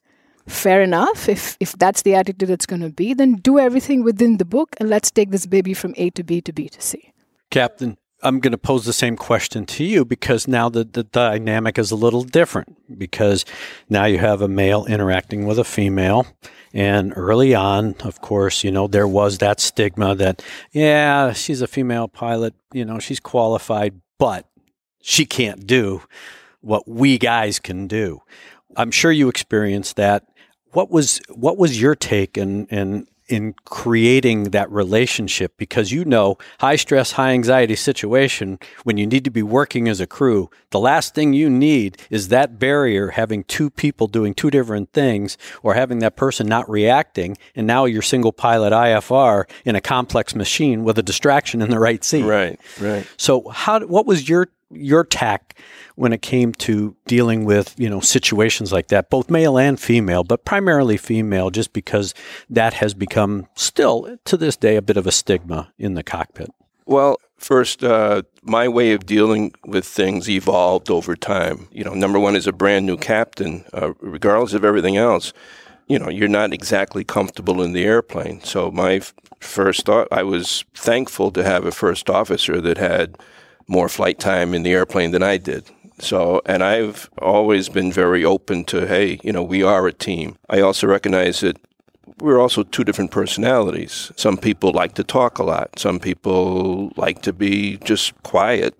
[0.46, 1.28] Fair enough.
[1.28, 4.76] If if that's the attitude that's going to be, then do everything within the book
[4.78, 7.12] and let's take this baby from A to B to B to C.
[7.50, 11.78] Captain, I'm going to pose the same question to you because now the, the dynamic
[11.78, 13.44] is a little different because
[13.88, 16.26] now you have a male interacting with a female.
[16.72, 21.66] And early on, of course, you know, there was that stigma that, yeah, she's a
[21.66, 24.46] female pilot, you know, she's qualified, but
[25.02, 26.02] she can't do
[26.60, 28.22] what we guys can do.
[28.76, 30.24] I'm sure you experienced that.
[30.70, 36.36] What was what was your take and and in creating that relationship because you know
[36.60, 40.78] high stress high anxiety situation when you need to be working as a crew the
[40.78, 45.72] last thing you need is that barrier having two people doing two different things or
[45.72, 50.84] having that person not reacting and now you're single pilot IFR in a complex machine
[50.84, 52.24] with a distraction in the right seat.
[52.24, 53.06] Right right.
[53.16, 55.58] So how what was your your tack
[55.94, 60.24] when it came to dealing with you know situations like that, both male and female,
[60.24, 62.14] but primarily female, just because
[62.48, 66.50] that has become still to this day a bit of a stigma in the cockpit.
[66.84, 71.68] Well, first, uh, my way of dealing with things evolved over time.
[71.70, 75.32] You know, number one, as a brand new captain, uh, regardless of everything else,
[75.88, 78.42] you know, you're not exactly comfortable in the airplane.
[78.42, 83.16] So my f- first thought, I was thankful to have a first officer that had
[83.68, 85.64] more flight time in the airplane than I did.
[86.02, 90.36] So, and I've always been very open to, hey, you know, we are a team.
[90.50, 91.58] I also recognize that
[92.18, 94.10] we're also two different personalities.
[94.16, 95.78] Some people like to talk a lot.
[95.78, 98.74] Some people like to be just quiet.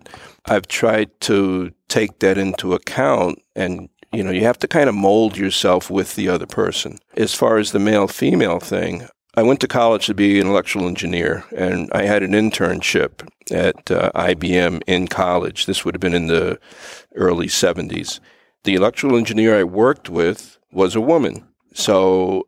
[0.45, 4.93] I've tried to take that into account and you know, you have to kind of
[4.93, 6.99] mold yourself with the other person.
[7.17, 10.87] As far as the male female thing, I went to college to be an electrical
[10.87, 15.65] engineer, and I had an internship at uh, IBM in college.
[15.65, 16.59] This would have been in the
[17.15, 18.19] early 70s.
[18.63, 21.47] The electrical engineer I worked with was a woman.
[21.73, 22.47] So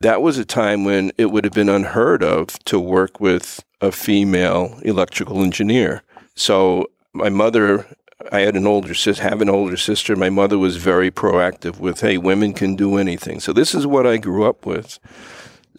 [0.00, 3.90] that was a time when it would have been unheard of to work with a
[3.90, 6.02] female electrical engineer.
[6.34, 7.86] So my mother,
[8.30, 10.14] I had an older sister, have an older sister.
[10.14, 13.40] My mother was very proactive with, hey, women can do anything.
[13.40, 14.98] So this is what I grew up with.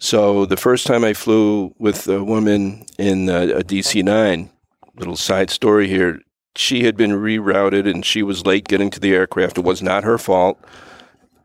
[0.00, 4.50] So the first time I flew with a woman in uh, a, a DC 9,
[4.96, 6.20] little side story here,
[6.56, 9.58] she had been rerouted and she was late getting to the aircraft.
[9.58, 10.58] It was not her fault.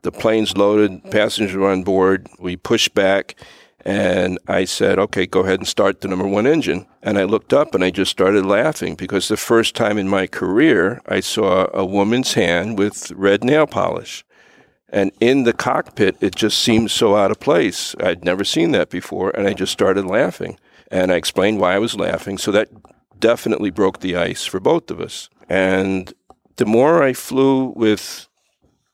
[0.02, 1.10] The plane's loaded, mm-hmm.
[1.10, 2.28] passengers were on board.
[2.38, 3.36] We pushed back
[3.84, 6.86] and I said, okay, go ahead and start the number one engine.
[7.02, 10.26] And I looked up and I just started laughing because the first time in my
[10.26, 14.24] career I saw a woman's hand with red nail polish.
[14.92, 17.94] And in the cockpit, it just seemed so out of place.
[18.00, 20.58] I'd never seen that before, and I just started laughing.
[20.90, 22.38] And I explained why I was laughing.
[22.38, 22.68] So that
[23.20, 25.28] definitely broke the ice for both of us.
[25.48, 26.12] And
[26.56, 28.26] the more I flew with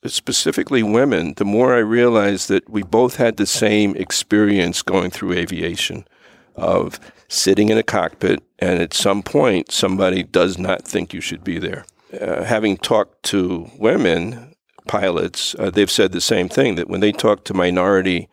[0.04, 5.32] specifically women, the more I realized that we both had the same experience going through
[5.32, 6.06] aviation
[6.54, 11.42] of sitting in a cockpit, and at some point, somebody does not think you should
[11.42, 11.84] be there.
[12.20, 14.45] Uh, having talked to women,
[14.86, 18.28] pilots, uh, they've said the same thing that when they talk to minority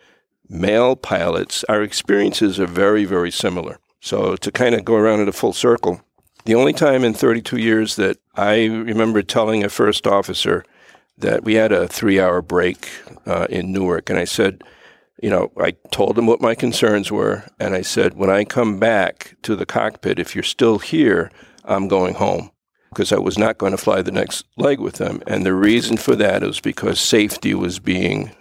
[0.49, 3.79] male pilots, our experiences are very, very similar.
[3.99, 6.01] So to kind of go around in a full circle,
[6.45, 10.65] the only time in 32 years that I remember telling a first officer
[11.17, 12.89] that we had a three hour break
[13.25, 14.63] uh, in Newark, and I said,
[15.21, 18.77] you know, I told him what my concerns were, and I said, when I come
[18.77, 21.31] back to the cockpit, if you're still here,
[21.63, 22.51] I'm going home
[22.93, 25.21] because I was not going to fly the next leg with them.
[25.27, 28.31] And the reason for that is because safety was being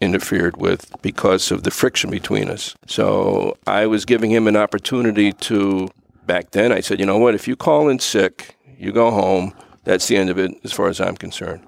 [0.00, 2.74] interfered with because of the friction between us.
[2.86, 5.88] So I was giving him an opportunity to,
[6.26, 9.54] back then, I said, you know what, if you call in sick, you go home.
[9.84, 11.62] That's the end of it as far as I'm concerned.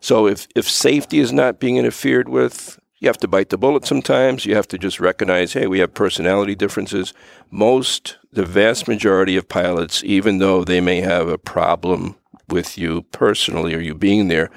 [0.00, 3.86] So if, if safety is not being interfered with, you have to bite the bullet
[3.86, 4.44] sometimes.
[4.44, 7.14] You have to just recognize, hey, we have personality differences.
[7.50, 12.16] Most, the vast majority of pilots, even though they may have a problem
[12.48, 14.50] with you personally or you being there,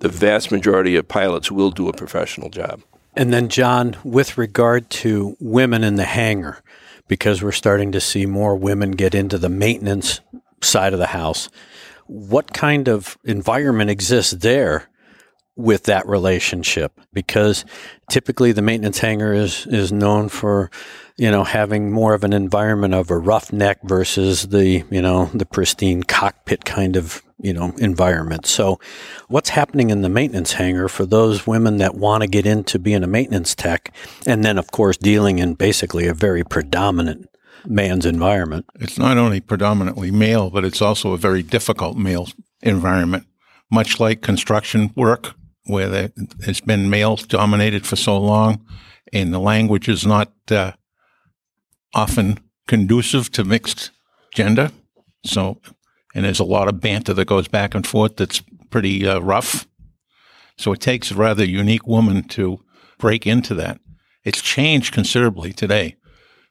[0.00, 2.82] the vast majority of pilots will do a professional job.
[3.16, 6.62] And then, John, with regard to women in the hangar,
[7.08, 10.20] because we're starting to see more women get into the maintenance
[10.62, 11.48] side of the house,
[12.06, 14.88] what kind of environment exists there
[15.60, 17.64] with that relationship because
[18.10, 20.70] typically the maintenance hangar is is known for
[21.16, 25.46] you know having more of an environment of a roughneck versus the you know the
[25.46, 28.46] pristine cockpit kind of you know environment.
[28.46, 28.78] So
[29.28, 33.02] what's happening in the maintenance hangar for those women that want to get into being
[33.02, 33.94] a maintenance tech
[34.26, 37.28] and then of course dealing in basically a very predominant
[37.66, 38.66] man's environment?
[38.76, 42.28] It's not only predominantly male, but it's also a very difficult male
[42.62, 43.26] environment,
[43.70, 48.64] much like construction work, where there- it's been male dominated for so long,
[49.12, 50.72] and the language is not uh,
[51.94, 53.90] often conducive to mixed
[54.34, 54.70] gender.
[55.24, 55.60] So,
[56.14, 59.66] and there's a lot of banter that goes back and forth that's pretty uh, rough.
[60.56, 62.60] So it takes a rather unique woman to
[62.98, 63.80] break into that.
[64.24, 65.96] It's changed considerably today,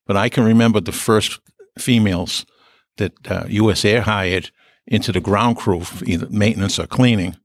[0.08, 1.40] but I can remember the first
[1.78, 2.46] females
[2.98, 3.86] that uh, U.S.
[3.86, 4.52] Air hired
[4.88, 7.38] into the ground crew, either maintenance or cleaning.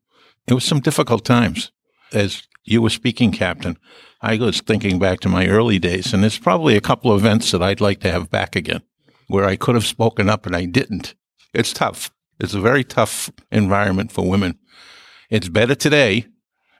[0.46, 1.72] It was some difficult times.
[2.12, 3.78] As you were speaking, Captain,
[4.20, 7.50] I was thinking back to my early days, and there's probably a couple of events
[7.50, 8.82] that I'd like to have back again,
[9.28, 11.14] where I could have spoken up and I didn't.
[11.54, 12.10] It's tough.
[12.38, 14.58] It's a very tough environment for women.
[15.30, 16.26] It's better today.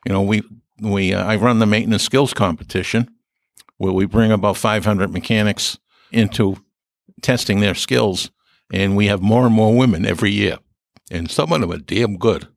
[0.05, 0.42] You know, we
[0.81, 3.09] we uh, I run the maintenance skills competition,
[3.79, 5.79] where we bring about 500 mechanics
[6.12, 6.59] into
[7.22, 8.31] testing their skills,
[8.72, 10.59] and we have more and more women every year,
[11.11, 12.48] and some of them are damn good.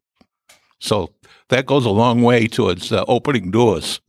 [0.80, 1.14] So
[1.50, 4.02] that goes a long way towards uh, opening doors.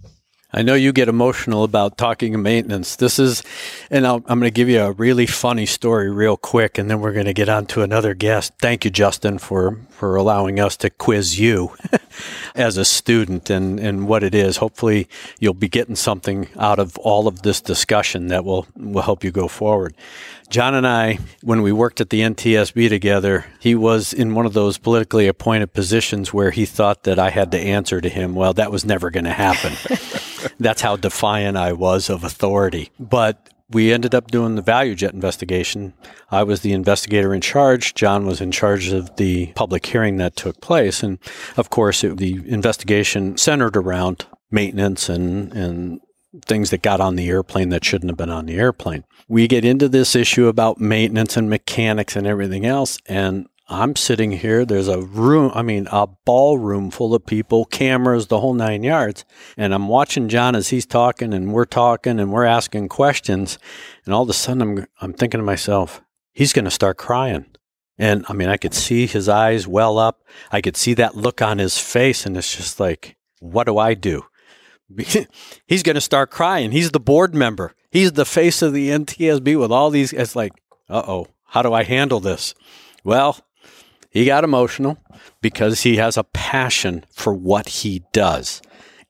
[0.51, 2.97] I know you get emotional about talking maintenance.
[2.97, 3.43] This is,
[3.91, 7.01] and I'll, I'm going to give you a really funny story real quick, and then
[7.01, 8.55] we're going to get on to another guest.
[8.59, 11.77] Thank you, Justin, for for allowing us to quiz you
[12.55, 14.57] as a student and and what it is.
[14.57, 15.07] Hopefully,
[15.39, 19.31] you'll be getting something out of all of this discussion that will will help you
[19.31, 19.95] go forward.
[20.51, 24.55] John and I, when we worked at the NTSB together, he was in one of
[24.55, 28.35] those politically appointed positions where he thought that I had to answer to him.
[28.35, 29.75] Well, that was never going to happen.
[30.59, 32.91] That's how defiant I was of authority.
[32.99, 35.93] But we ended up doing the ValuJet investigation.
[36.31, 37.95] I was the investigator in charge.
[37.95, 41.03] John was in charge of the public hearing that took place.
[41.03, 41.19] And
[41.59, 46.01] of course, it, the investigation centered around maintenance and, and
[46.47, 49.05] things that got on the airplane that shouldn't have been on the airplane.
[49.29, 52.99] We get into this issue about maintenance and mechanics and everything else.
[53.07, 54.65] And I'm sitting here.
[54.65, 59.27] There's a room, I mean, a ballroom full of people, cameras, the whole nine yards.
[59.59, 63.59] And I'm watching John as he's talking and we're talking and we're asking questions.
[64.05, 67.45] And all of a sudden, I'm, I'm thinking to myself, he's going to start crying.
[67.99, 70.23] And I mean, I could see his eyes well up.
[70.51, 72.25] I could see that look on his face.
[72.25, 74.25] And it's just like, what do I do?
[75.67, 76.71] he's going to start crying.
[76.73, 77.75] He's the board member.
[77.91, 80.13] He's the face of the NTSB with all these.
[80.13, 80.53] It's like,
[80.89, 82.55] uh oh, how do I handle this?
[83.05, 83.39] Well,
[84.11, 84.99] he got emotional
[85.41, 88.63] because he has a passion for what he does.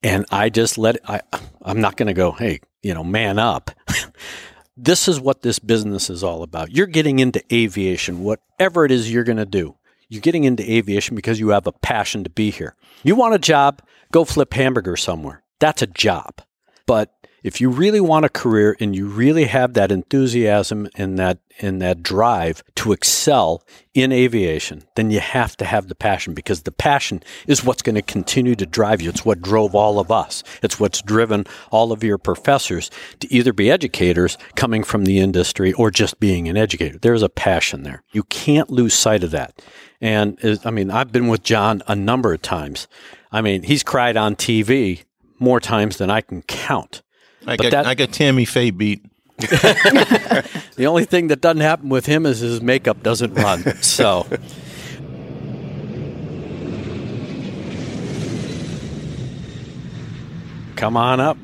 [0.02, 1.20] And I just let I,
[1.62, 3.70] I'm not going to go, hey, you know, man up.
[4.76, 6.72] this is what this business is all about.
[6.72, 9.76] You're getting into aviation, whatever it is you're going to do.
[10.08, 12.74] You're getting into aviation because you have a passion to be here.
[13.02, 15.42] You want a job, go flip hamburgers somewhere.
[15.58, 16.42] That's a job.
[16.86, 21.38] But if you really want a career and you really have that enthusiasm and that
[21.60, 23.62] and that drive to excel
[23.94, 27.94] in aviation, then you have to have the passion because the passion is what's going
[27.94, 29.08] to continue to drive you.
[29.08, 30.44] It's what drove all of us.
[30.62, 32.90] It's what's driven all of your professors
[33.20, 36.98] to either be educators coming from the industry or just being an educator.
[36.98, 38.02] There's a passion there.
[38.12, 39.60] You can't lose sight of that.
[40.00, 42.86] And uh, I mean, I've been with John a number of times.
[43.32, 45.04] I mean, he's cried on TV
[45.40, 47.02] more times than I can count.
[47.46, 49.04] I But got that- I got Tammy Faye beat.
[50.76, 53.64] The only thing that doesn't happen with him is his makeup doesn't run.
[53.82, 54.26] So.
[60.76, 61.36] Come on up.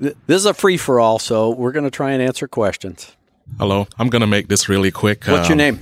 [0.00, 3.16] This is a free for all, so we're going to try and answer questions.
[3.58, 5.24] Hello, I'm gonna make this really quick.
[5.26, 5.78] What's your Um, name?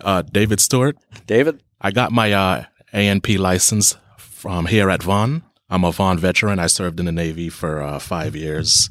[0.00, 0.96] Uh, David Stewart.
[1.28, 1.62] David?
[1.80, 5.44] I got my uh, A&P license from here at Vaughn.
[5.74, 6.60] I'm a Vaughn veteran.
[6.60, 8.90] I served in the Navy for uh, five years.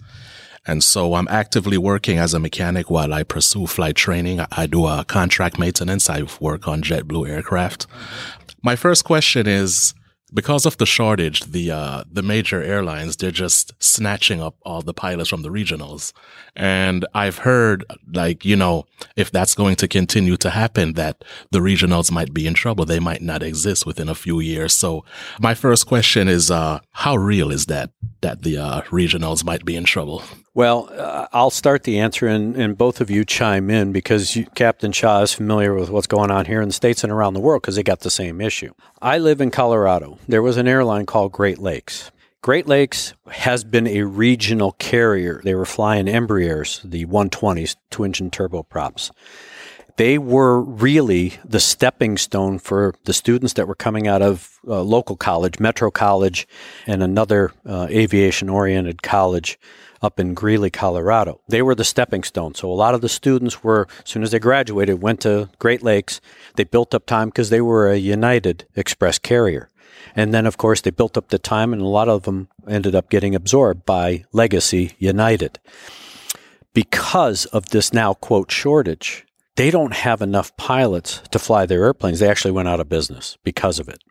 [0.68, 4.42] And so I'm actively working as a mechanic while I pursue flight training.
[4.52, 6.10] I- do a contract maintenance.
[6.10, 7.88] I work on JetBlue aircraft.
[8.62, 9.94] My first question is
[10.34, 14.94] because of the shortage, the uh, the major airlines they're just snatching up all the
[14.94, 16.14] pilots from the regionals,
[16.56, 21.60] and I've heard like you know if that's going to continue to happen, that the
[21.60, 22.86] regionals might be in trouble.
[22.86, 24.74] They might not exist within a few years.
[24.74, 25.06] So
[25.40, 27.92] my first question is, uh, how real is that?
[28.22, 30.24] that the uh, regionals might be in trouble?
[30.56, 34.46] Well, uh, I'll start the answer, and, and both of you chime in because you,
[34.54, 37.40] Captain Shaw is familiar with what's going on here in the States and around the
[37.40, 38.72] world because they got the same issue.
[39.02, 40.20] I live in Colorado.
[40.28, 42.12] There was an airline called Great Lakes.
[42.44, 45.42] Great Lakes has been a regional carrier.
[45.44, 49.10] They were flying Embraers, the 120s, twin engine turboprops
[49.98, 54.82] they were really the stepping stone for the students that were coming out of uh,
[54.82, 56.48] local college, Metro College,
[56.88, 59.60] and another uh, aviation oriented college
[60.04, 61.42] up in Greeley, Colorado.
[61.48, 62.54] They were the stepping stone.
[62.54, 65.82] So a lot of the students were, as soon as they graduated, went to Great
[65.82, 66.20] Lakes.
[66.56, 69.70] They built up time because they were a United Express carrier.
[70.16, 72.94] And then, of course, they built up the time, and a lot of them ended
[72.94, 75.60] up getting absorbed by Legacy United.
[76.74, 79.26] Because of this now, quote, shortage,
[79.56, 82.20] they don't have enough pilots to fly their airplanes.
[82.20, 84.04] They actually went out of business because of it.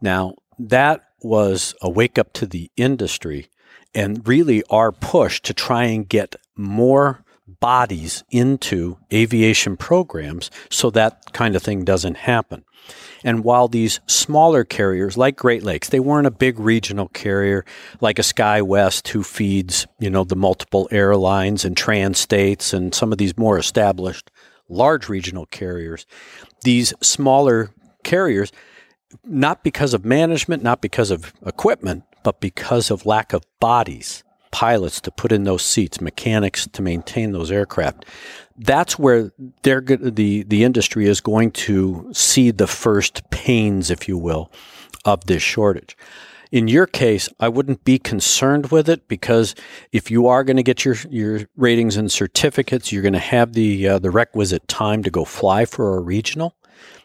[0.00, 3.48] Now, that was a wake up to the industry
[3.94, 7.24] and really our push to try and get more
[7.60, 12.64] bodies into aviation programs so that kind of thing doesn't happen.
[13.22, 17.64] And while these smaller carriers like Great Lakes, they weren't a big regional carrier
[18.00, 23.12] like a SkyWest who feeds, you know, the multiple airlines and Trans States and some
[23.12, 24.30] of these more established
[24.68, 26.06] large regional carriers,
[26.62, 27.70] these smaller
[28.02, 28.52] carriers,
[29.24, 35.00] not because of management, not because of equipment, but because of lack of bodies, pilots
[35.00, 38.04] to put in those seats, mechanics to maintain those aircraft.
[38.56, 44.50] That's where the the industry is going to see the first pains, if you will,
[45.04, 45.96] of this shortage.
[46.52, 49.56] In your case, I wouldn't be concerned with it because
[49.90, 53.54] if you are going to get your, your ratings and certificates, you're going to have
[53.54, 56.54] the uh, the requisite time to go fly for a regional.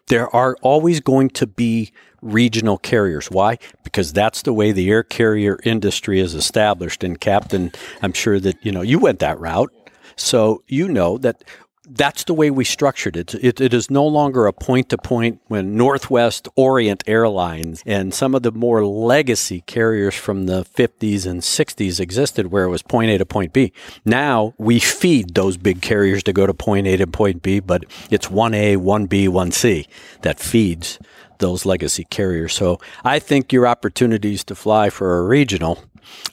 [0.10, 1.92] There are always going to be
[2.22, 3.32] regional carriers.
[3.32, 3.58] Why?
[3.84, 7.04] Because that's the way the air carrier industry is established.
[7.04, 9.72] And Captain, I'm sure that you know you went that route.
[10.16, 11.44] So you know that
[11.90, 13.34] that's the way we structured it.
[13.36, 18.36] It, it is no longer a point to point when Northwest Orient Airlines and some
[18.36, 23.12] of the more legacy carriers from the 50s and 60s existed where it was point
[23.12, 23.74] A to point B.
[24.06, 27.86] Now we feed those big carriers to go to point A to point B, but
[28.10, 29.88] it's 1A, 1B, 1C
[30.22, 31.00] that feeds
[31.40, 32.54] those legacy carriers.
[32.54, 35.84] So I think your opportunities to fly for a regional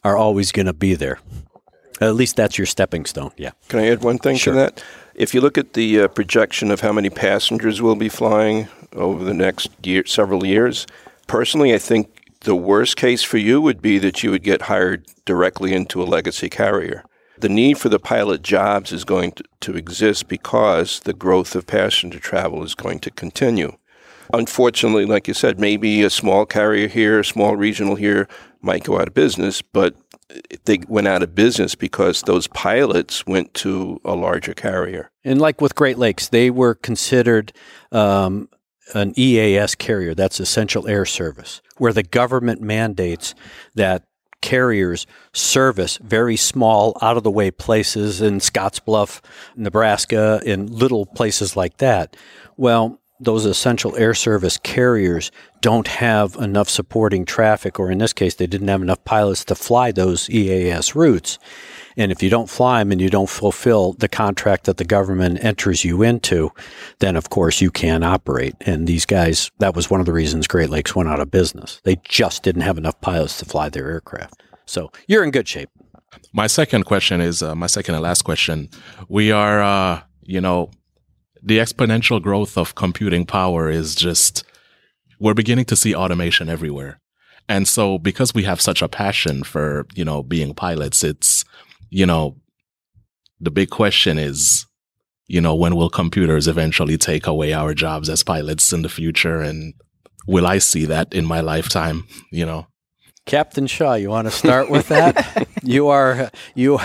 [0.05, 1.19] are always going to be there.
[2.01, 3.33] At least that's your stepping stone.
[3.37, 3.53] Yeah.
[3.69, 4.53] Can I add one thing sure.
[4.53, 4.85] to that?
[5.17, 9.25] If you look at the uh, projection of how many passengers will be flying over
[9.25, 10.87] the next year, several years,
[11.27, 15.07] personally, I think the worst case for you would be that you would get hired
[15.25, 17.03] directly into a legacy carrier.
[17.39, 21.67] The need for the pilot jobs is going to, to exist because the growth of
[21.67, 23.75] passenger travel is going to continue.
[24.35, 28.29] Unfortunately, like you said, maybe a small carrier here, a small regional here
[28.61, 29.95] might go out of business, but
[30.65, 35.11] they went out of business because those pilots went to a larger carrier.
[35.25, 37.53] And like with Great Lakes, they were considered
[37.93, 38.49] um,
[38.95, 43.35] an EAS carrier, that's Essential Air Service, where the government mandates
[43.75, 44.05] that
[44.43, 49.21] carriers service very small, out of the way places in Scottsbluff,
[49.57, 52.17] Nebraska, in little places like that.
[52.57, 58.35] Well, those essential air service carriers don't have enough supporting traffic, or in this case,
[58.35, 61.39] they didn't have enough pilots to fly those EAS routes.
[61.97, 65.43] And if you don't fly them and you don't fulfill the contract that the government
[65.43, 66.51] enters you into,
[66.99, 68.55] then of course you can't operate.
[68.61, 71.81] And these guys, that was one of the reasons Great Lakes went out of business.
[71.85, 74.43] They just didn't have enough pilots to fly their aircraft.
[74.67, 75.71] So you're in good shape.
[76.33, 78.69] My second question is uh, my second and last question.
[79.09, 80.71] We are, uh, you know,
[81.47, 84.45] the exponential growth of computing power is just,
[85.21, 87.01] we're beginning to see automation everywhere.
[87.49, 91.45] And so because we have such a passion for, you know, being pilots, it's,
[91.89, 92.37] you know,
[93.41, 94.67] the big question is,
[95.29, 99.41] you know, when will computers eventually take away our jobs as pilots in the future?
[99.41, 99.75] And
[100.27, 102.67] will I see that in my lifetime, you know?
[103.25, 105.47] Captain Shaw, you want to start with that?
[105.63, 106.79] you are, you,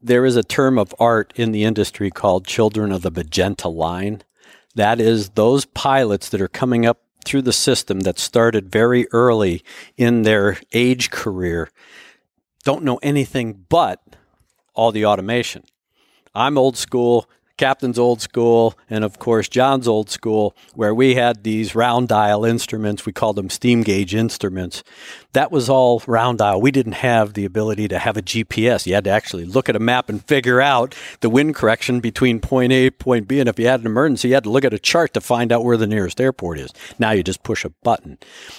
[0.00, 4.22] there is a term of art in the industry called children of the magenta line.
[4.74, 9.62] That is those pilots that are coming up through the system that started very early
[9.96, 11.70] in their age career
[12.68, 14.02] don't know anything but
[14.74, 15.64] all the automation.
[16.34, 17.26] I'm old school.
[17.58, 22.44] Captain's old school, and of course John's old school, where we had these round dial
[22.44, 23.04] instruments.
[23.04, 24.82] We called them steam gauge instruments.
[25.32, 26.60] That was all round dial.
[26.60, 28.86] We didn't have the ability to have a GPS.
[28.86, 32.40] You had to actually look at a map and figure out the wind correction between
[32.40, 33.40] point A point B.
[33.40, 35.52] And if you had an emergency, you had to look at a chart to find
[35.52, 36.72] out where the nearest airport is.
[36.98, 38.18] Now you just push a button.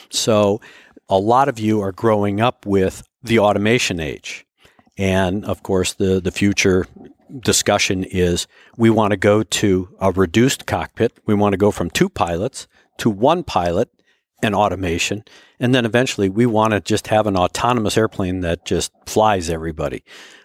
[0.10, 0.62] So
[1.08, 4.46] a lot of you are growing up with the automation age.
[4.98, 6.86] And of course, the, the future
[7.40, 11.18] discussion is we want to go to a reduced cockpit.
[11.26, 12.68] We want to go from two pilots
[12.98, 13.90] to one pilot
[14.42, 15.24] and automation.
[15.60, 20.04] And then eventually we want to just have an autonomous airplane that just flies everybody.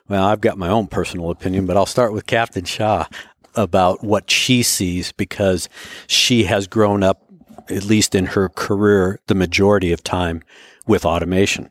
[0.09, 3.07] Well, I've got my own personal opinion, but I'll start with Captain Shaw
[3.55, 5.68] about what she sees because
[6.07, 7.22] she has grown up,
[7.70, 10.43] at least in her career, the majority of time
[10.87, 11.70] with automation.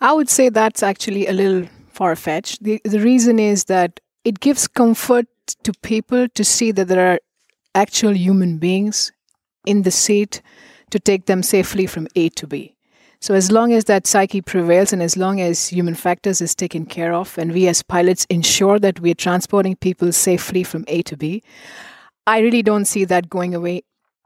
[0.00, 2.62] I would say that's actually a little far fetched.
[2.62, 5.26] The, the reason is that it gives comfort
[5.64, 7.20] to people to see that there are
[7.74, 9.12] actual human beings
[9.66, 10.42] in the seat
[10.90, 12.74] to take them safely from A to B.
[13.20, 16.86] So as long as that psyche prevails and as long as human factors is taken
[16.86, 21.02] care of and we as pilots ensure that we are transporting people safely from A
[21.02, 21.42] to B,
[22.26, 23.82] I really don't see that going away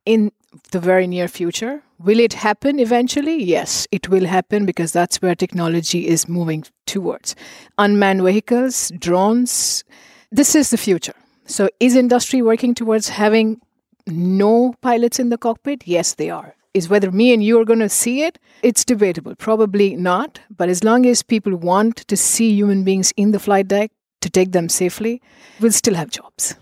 [0.06, 0.30] in
[0.70, 1.82] the very near future.
[1.98, 3.42] Will it happen eventually?
[3.42, 7.34] Yes, it will happen because that's where technology is moving towards.
[7.78, 9.84] Unmanned vehicles, drones,
[10.30, 11.14] this is the future.
[11.46, 13.60] So is industry working towards having
[14.06, 15.86] no pilots in the cockpit?
[15.86, 19.34] Yes, they are is whether me and you are going to see it, it's debatable.
[19.36, 20.40] Probably not.
[20.54, 24.28] But as long as people want to see human beings in the flight deck to
[24.28, 25.22] take them safely,
[25.60, 26.56] we'll still have jobs.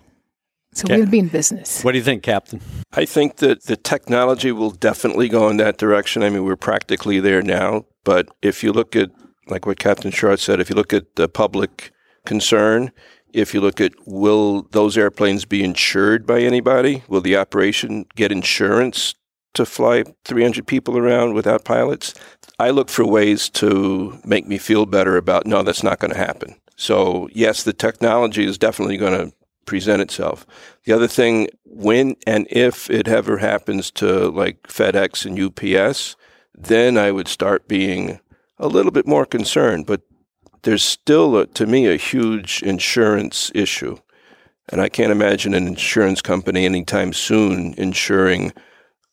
[0.74, 0.98] So okay.
[0.98, 1.82] we'll be in business.
[1.84, 2.60] What do you think, Captain?
[2.92, 6.22] I think that the technology will definitely go in that direction.
[6.22, 7.84] I mean, we're practically there now.
[8.04, 9.10] But if you look at,
[9.48, 11.92] like what Captain Shaw said, if you look at the public
[12.24, 12.90] concern,
[13.32, 17.02] if you look at will those airplanes be insured by anybody?
[17.08, 19.14] Will the operation get insurance
[19.54, 22.14] to fly 300 people around without pilots.
[22.58, 26.18] I look for ways to make me feel better about no, that's not going to
[26.18, 26.56] happen.
[26.76, 29.34] So, yes, the technology is definitely going to
[29.64, 30.46] present itself.
[30.84, 36.16] The other thing, when and if it ever happens to like FedEx and UPS,
[36.54, 38.20] then I would start being
[38.58, 39.86] a little bit more concerned.
[39.86, 40.02] But
[40.62, 43.96] there's still, a, to me, a huge insurance issue.
[44.68, 48.52] And I can't imagine an insurance company anytime soon insuring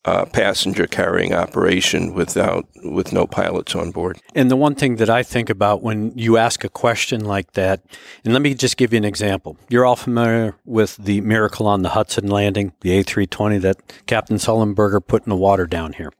[0.04, 4.18] uh, passenger carrying operation without with no pilots on board.
[4.34, 7.82] And the one thing that I think about when you ask a question like that,
[8.24, 9.58] and let me just give you an example.
[9.68, 15.06] You're all familiar with the miracle on the Hudson landing, the A320 that Captain Sullenberger
[15.06, 16.12] put in the water down here.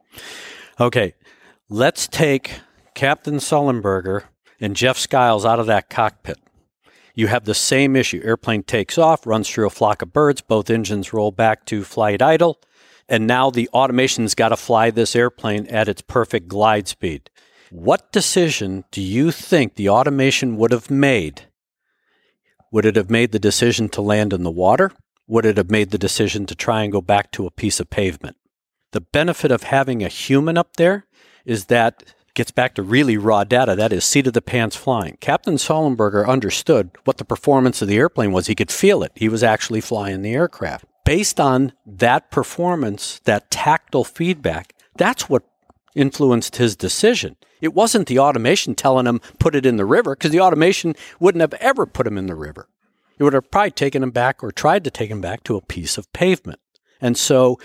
[0.79, 1.15] Okay,
[1.67, 2.59] let's take
[2.93, 4.25] Captain Sullenberger
[4.59, 6.37] and Jeff Skiles out of that cockpit.
[7.15, 8.21] You have the same issue.
[8.23, 12.21] Airplane takes off, runs through a flock of birds, both engines roll back to flight
[12.21, 12.61] idle
[13.11, 17.29] and now the automation's got to fly this airplane at its perfect glide speed.
[17.69, 21.41] What decision do you think the automation would have made?
[22.71, 24.93] Would it have made the decision to land in the water?
[25.27, 27.89] Would it have made the decision to try and go back to a piece of
[27.89, 28.37] pavement?
[28.93, 31.05] The benefit of having a human up there
[31.43, 33.75] is that gets back to really raw data.
[33.75, 35.17] That is seat of the pants flying.
[35.19, 38.47] Captain Sullenberger understood what the performance of the airplane was.
[38.47, 39.11] He could feel it.
[39.15, 45.43] He was actually flying the aircraft based on that performance, that tactile feedback, that's what
[45.95, 47.35] influenced his decision.
[47.59, 51.41] It wasn't the automation telling him put it in the river because the automation wouldn't
[51.41, 52.67] have ever put him in the river.
[53.17, 55.61] It would have probably taken him back or tried to take him back to a
[55.61, 56.59] piece of pavement.
[56.99, 57.59] And so,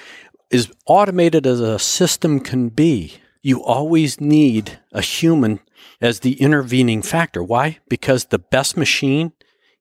[0.53, 5.61] as automated as a system can be, you always need a human
[6.01, 7.43] as the intervening factor.
[7.43, 7.79] Why?
[7.89, 9.33] Because the best machine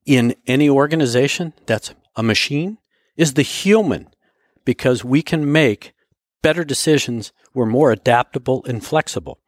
[0.06, 2.78] in any organization that's a machine
[3.18, 4.10] is the human
[4.66, 5.94] because we can make
[6.42, 7.32] better decisions.
[7.54, 9.40] We're more adaptable and flexible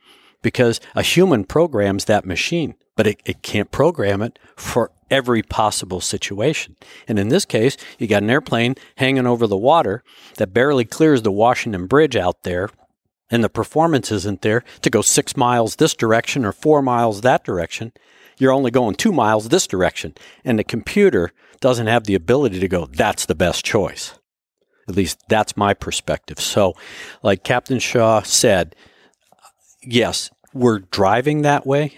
[0.41, 6.01] because a human programs that machine, but it, it can't program it for every possible
[6.01, 6.75] situation.
[7.07, 10.03] And in this case, you got an airplane hanging over the water
[10.35, 12.69] that barely clears the Washington Bridge out there,
[13.29, 17.43] and the performance isn't there to go six miles this direction or four miles that
[17.43, 17.91] direction.
[18.37, 20.13] You're only going two miles this direction.
[20.43, 24.13] And the computer doesn't have the ability to go, that's the best choice.
[24.87, 26.39] At least that's my perspective.
[26.39, 26.75] So,
[27.21, 28.75] like Captain Shaw said,
[29.83, 31.97] yes, we're driving that way,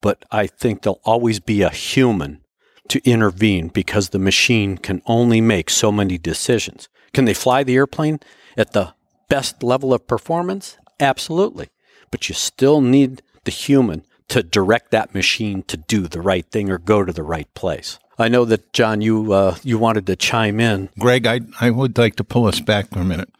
[0.00, 2.40] but I think there'll always be a human
[2.88, 6.88] to intervene because the machine can only make so many decisions.
[7.12, 8.20] Can they fly the airplane
[8.56, 8.94] at the
[9.28, 10.78] best level of performance?
[11.00, 11.68] Absolutely.
[12.10, 16.70] But you still need the human to direct that machine to do the right thing
[16.70, 17.98] or go to the right place.
[18.18, 20.88] I know that John, you uh, you wanted to chime in.
[20.98, 23.30] Greg, I I would like to pull us back for a minute.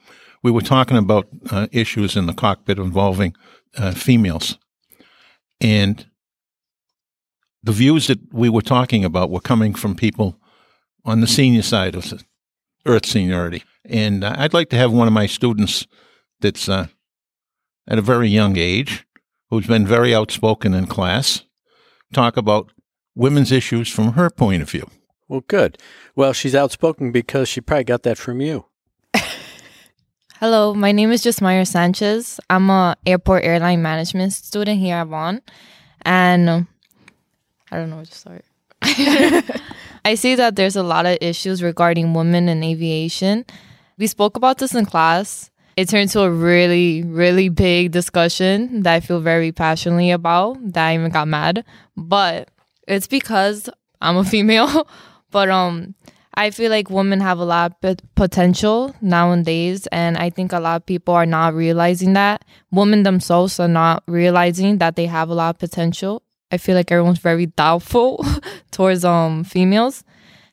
[0.43, 3.35] We were talking about uh, issues in the cockpit involving
[3.77, 4.59] uh, females,
[5.61, 6.05] and
[7.63, 10.39] the views that we were talking about were coming from people
[11.05, 12.13] on the senior side of
[12.85, 13.63] Earth seniority.
[13.85, 15.87] And I'd like to have one of my students
[16.41, 16.89] that's uh,
[17.89, 19.07] at a very young age
[19.55, 21.45] who's been very outspoken in class,
[22.13, 22.73] talk about
[23.15, 24.91] women's issues from her point of view.
[25.29, 25.79] Well, good.
[26.17, 28.67] Well, she's outspoken because she probably got that from you.
[30.41, 32.41] Hello, my name is Jasmira Sanchez.
[32.51, 35.41] I'm a airport airline management student here at Vaughn,
[36.03, 36.69] and um,
[37.71, 38.45] I don't know where to start.
[40.05, 43.45] I see that there's a lot of issues regarding women in aviation.
[43.99, 45.53] We spoke about this in class.
[45.77, 50.57] It turned to a really, really big discussion that I feel very passionately about.
[50.73, 51.65] That I even got mad,
[51.97, 52.49] but
[52.87, 53.69] it's because
[54.01, 54.89] I'm a female.
[55.31, 55.95] but um,
[56.35, 60.77] I feel like women have a lot of potential nowadays, and I think a lot
[60.77, 62.45] of people are not realizing that.
[62.71, 66.23] Women themselves are not realizing that they have a lot of potential.
[66.53, 68.25] I feel like everyone's very doubtful
[68.71, 70.05] towards um females.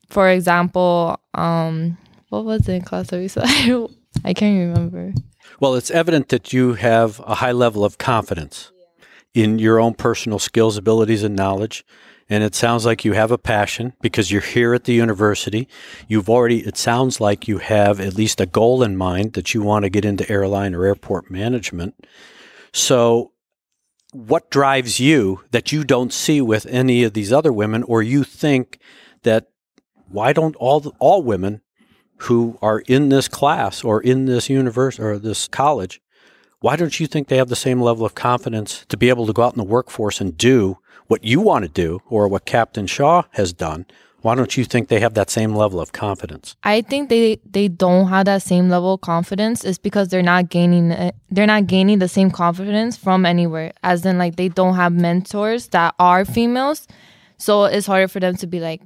[0.10, 1.98] For example, um,
[2.30, 3.88] what was it in class that we said?
[4.24, 5.14] I can't remember.
[5.60, 8.72] Well, it's evident that you have a high level of confidence
[9.34, 11.86] in your own personal skills, abilities, and knowledge.
[12.30, 15.68] And it sounds like you have a passion because you're here at the university.
[16.08, 19.62] You've already, it sounds like you have at least a goal in mind that you
[19.62, 22.06] want to get into airline or airport management.
[22.72, 23.34] So,
[24.14, 28.24] what drives you that you don't see with any of these other women, or you
[28.24, 28.80] think
[29.24, 29.48] that
[30.08, 31.62] why don't all all women
[32.22, 36.02] who are in this class or in this university or this college,
[36.60, 39.34] why don't you think they have the same level of confidence to be able to
[39.34, 42.86] go out in the workforce and do what you want to do or what Captain
[42.86, 43.86] Shaw has done?
[44.22, 46.56] Why don't you think they have that same level of confidence?
[46.64, 50.50] I think they they don't have that same level of confidence is because they're not
[50.50, 50.92] gaining.
[50.92, 53.74] Eh, they're not gaining the same confidence from anywhere.
[53.82, 56.88] As in like they don't have mentors that are females.
[57.40, 58.84] So it's harder for them to be like,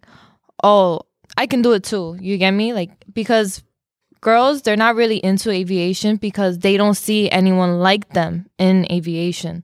[0.63, 1.01] "Oh,
[1.37, 2.73] I can do it too." You get me?
[2.73, 3.63] Like because
[4.21, 9.63] girls they're not really into aviation because they don't see anyone like them in aviation.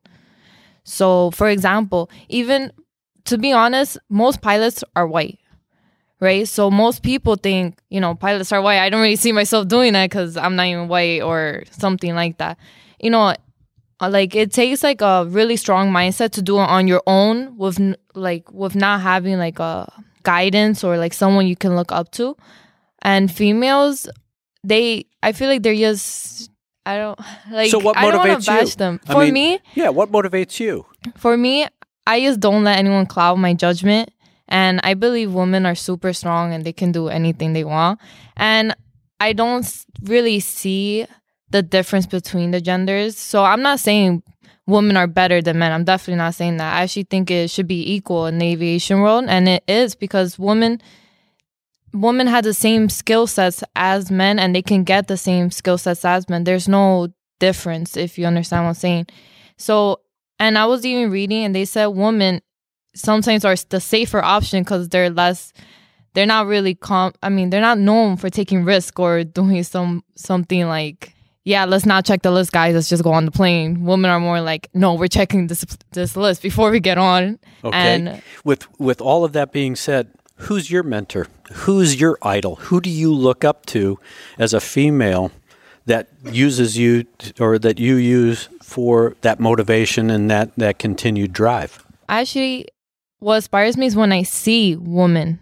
[0.84, 2.72] So, for example, even
[3.26, 5.40] to be honest, most pilots are white,
[6.20, 6.48] right?
[6.48, 8.80] So most people think, you know, pilots are white.
[8.80, 12.38] I don't really see myself doing that because I'm not even white or something like
[12.38, 12.58] that.
[13.00, 13.36] You know,
[14.00, 17.58] uh, like it takes like a really strong mindset to do it on your own
[17.58, 17.80] with
[18.16, 19.92] like with not having like a
[20.24, 22.36] guidance or like someone you can look up to.
[23.02, 24.08] And females,
[24.64, 26.50] they, I feel like they're just
[26.86, 27.20] I don't
[27.52, 27.70] like.
[27.72, 28.76] So what I don't motivates bash you?
[28.76, 29.00] them.
[29.08, 30.86] I For mean, me, Yeah, what motivates you?
[31.18, 31.68] for me,
[32.08, 34.10] I just don't let anyone cloud my judgment.
[34.48, 38.00] And I believe women are super strong and they can do anything they want.
[38.36, 38.76] And
[39.20, 39.66] I don't
[40.04, 41.06] really see
[41.52, 43.18] the difference between the genders.
[43.18, 44.24] So I'm not saying
[44.68, 45.72] women are better than men.
[45.72, 46.76] I'm definitely not saying that.
[46.76, 49.26] I actually think it should be equal in the aviation world.
[49.28, 50.82] And it is because women
[51.94, 55.78] women have the same skill sets as men and they can get the same skill
[55.78, 56.44] sets as men.
[56.44, 57.10] There's no
[57.40, 59.08] difference if you understand what I'm saying.
[59.58, 60.00] So,
[60.40, 62.42] and I was even reading and they said women
[62.96, 65.54] sometimes are the safer option because they're less,
[66.14, 67.14] they're not really com.
[67.22, 71.14] I mean, they're not known for taking risk or doing some something like,
[71.44, 72.76] yeah, let's not check the list, guys.
[72.76, 73.84] Let's just go on the plane.
[73.84, 77.40] Women are more like, no, we're checking this this list before we get on.
[77.64, 77.76] Okay.
[77.76, 81.28] And with with all of that being said, who's your mentor?
[81.52, 82.56] Who's your idol?
[82.58, 84.00] Who do you look up to
[84.38, 85.32] as a female
[85.86, 87.06] that uses you
[87.40, 91.84] or that you use for that motivation and that that continued drive?
[92.12, 92.68] actually
[93.20, 95.40] what inspires me is when I see women.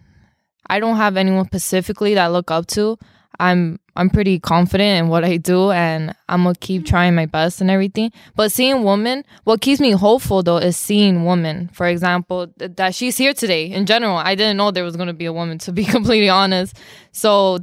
[0.67, 2.97] I don't have anyone specifically that I look up to.
[3.39, 7.61] I'm I'm pretty confident in what I do and I'm gonna keep trying my best
[7.61, 8.11] and everything.
[8.35, 11.69] But seeing women, what keeps me hopeful though is seeing women.
[11.73, 13.65] For example, th- that she's here today.
[13.71, 16.77] In general, I didn't know there was gonna be a woman to be completely honest.
[17.11, 17.59] So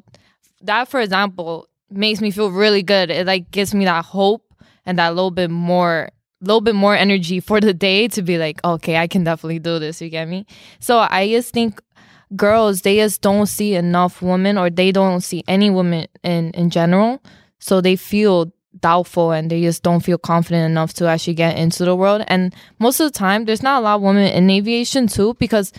[0.62, 3.10] that for example makes me feel really good.
[3.10, 4.42] It like gives me that hope
[4.84, 6.10] and that little bit more
[6.40, 9.78] little bit more energy for the day to be like, okay, I can definitely do
[9.78, 10.00] this.
[10.00, 10.46] You get me?
[10.80, 11.80] So I just think
[12.34, 16.70] girls they just don't see enough women or they don't see any women in in
[16.70, 17.22] general.
[17.58, 21.84] So they feel doubtful and they just don't feel confident enough to actually get into
[21.84, 22.22] the world.
[22.28, 25.72] And most of the time, there's not a lot of women in aviation too because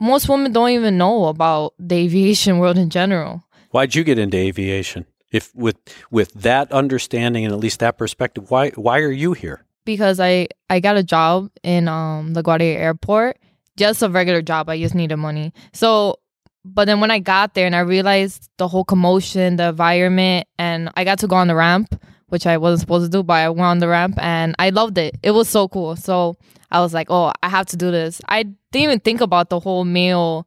[0.00, 3.42] most women don't even know about the aviation world in general.
[3.70, 5.06] Why'd you get into aviation?
[5.32, 5.76] If with
[6.10, 9.64] with that understanding and at least that perspective, why why are you here?
[9.84, 13.38] because I I got a job in um LaGuardia Airport,
[13.80, 14.68] just a regular job.
[14.68, 15.52] I just needed money.
[15.72, 16.16] So,
[16.64, 20.90] but then when I got there and I realized the whole commotion, the environment, and
[20.96, 23.48] I got to go on the ramp, which I wasn't supposed to do, but I
[23.48, 25.16] went on the ramp and I loved it.
[25.22, 25.96] It was so cool.
[25.96, 26.36] So
[26.70, 28.20] I was like, oh, I have to do this.
[28.28, 30.46] I didn't even think about the whole male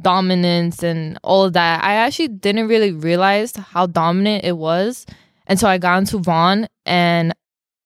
[0.00, 1.82] dominance and all of that.
[1.82, 5.04] I actually didn't really realize how dominant it was
[5.48, 7.34] And so I got into Vaughn and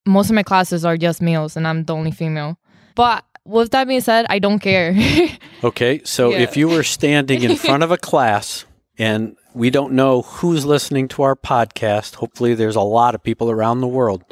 [0.04, 2.58] most of my classes are just males and I'm the only female.
[2.94, 4.94] But with that being said, I don't care.
[5.64, 6.38] Okay, so Yeah.
[6.40, 8.64] if you were standing in front of a class
[8.98, 13.48] and we don't know who's listening to our podcast, hopefully there's a lot of people
[13.48, 14.24] around the world.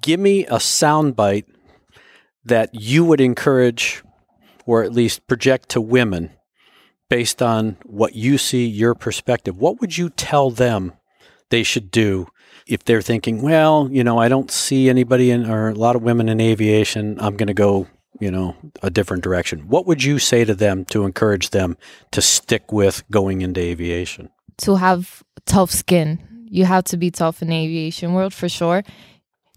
[0.00, 1.44] Give me a soundbite
[2.42, 4.02] that you would encourage
[4.64, 6.30] or at least project to women
[7.10, 9.58] based on what you see, your perspective.
[9.58, 10.94] What would you tell them
[11.50, 12.28] they should do
[12.66, 16.02] if they're thinking, well, you know, I don't see anybody in or a lot of
[16.02, 17.88] women in aviation, I'm going to go,
[18.18, 19.68] you know, a different direction.
[19.68, 21.76] What would you say to them to encourage them
[22.10, 24.30] to stick with going into aviation?
[24.60, 26.46] to have tough skin.
[26.48, 28.82] You have to be tough in the aviation world for sure.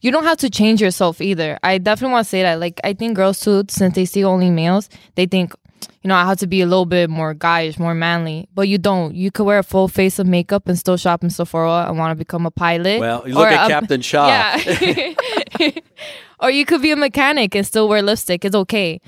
[0.02, 1.58] You don't have to change yourself either.
[1.64, 2.60] I definitely want to say that.
[2.60, 5.54] Like, I think girls too, since they see only males, they think,
[6.02, 8.48] you know, I have to be a little bit more guyish, more manly.
[8.54, 9.14] But you don't.
[9.16, 12.12] You could wear a full face of makeup and still shop in Sephora and want
[12.12, 13.00] to become a pilot.
[13.00, 14.28] Well, you look Or at a- Captain Shaw.
[14.28, 15.14] Yeah.
[16.40, 18.44] or you could be a mechanic and still wear lipstick.
[18.46, 19.00] It's okay.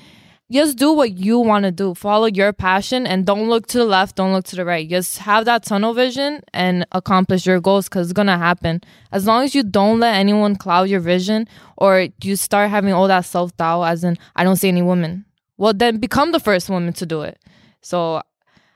[0.48, 1.92] Just do what you want to do.
[1.94, 4.88] Follow your passion and don't look to the left, don't look to the right.
[4.88, 8.80] Just have that tunnel vision and accomplish your goals because it's going to happen.
[9.10, 13.08] As long as you don't let anyone cloud your vision or you start having all
[13.08, 15.24] that self doubt, as in, I don't see any women.
[15.58, 17.38] Well, then become the first woman to do it.
[17.80, 18.22] So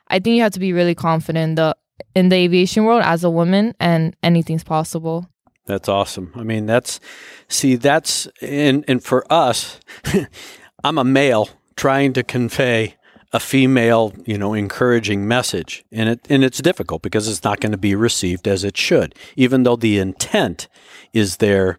[0.09, 1.77] I think you have to be really confident in the,
[2.15, 5.29] in the aviation world as a woman and anything's possible.
[5.67, 6.33] That's awesome.
[6.35, 6.99] I mean, that's
[7.47, 9.79] see, that's and and for us,
[10.85, 12.97] I'm a male trying to convey
[13.33, 17.71] a female, you know, encouraging message, and it and it's difficult because it's not going
[17.71, 20.67] to be received as it should, even though the intent
[21.13, 21.79] is there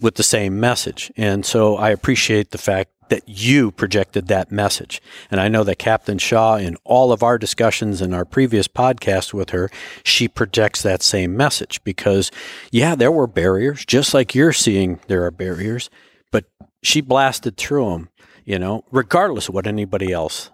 [0.00, 1.10] with the same message.
[1.16, 5.00] And so I appreciate the fact that you projected that message.
[5.30, 9.32] And I know that Captain Shaw, in all of our discussions in our previous podcast
[9.32, 9.70] with her,
[10.02, 12.30] she projects that same message because,
[12.70, 15.90] yeah, there were barriers, just like you're seeing there are barriers,
[16.30, 16.44] but
[16.82, 18.08] she blasted through them,
[18.44, 20.50] you know, regardless of what anybody else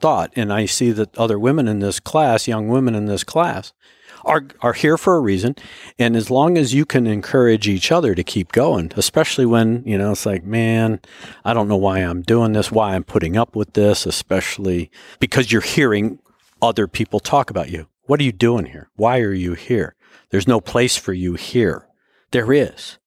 [0.00, 0.32] thought.
[0.36, 3.72] And I see that other women in this class, young women in this class,
[4.24, 5.56] are are here for a reason.
[5.98, 9.98] And as long as you can encourage each other to keep going, especially when, you
[9.98, 11.00] know, it's like, man,
[11.44, 15.52] I don't know why I'm doing this, why I'm putting up with this, especially because
[15.52, 16.18] you're hearing
[16.60, 17.88] other people talk about you.
[18.06, 18.90] What are you doing here?
[18.96, 19.94] Why are you here?
[20.30, 21.86] There's no place for you here.
[22.30, 22.98] There is.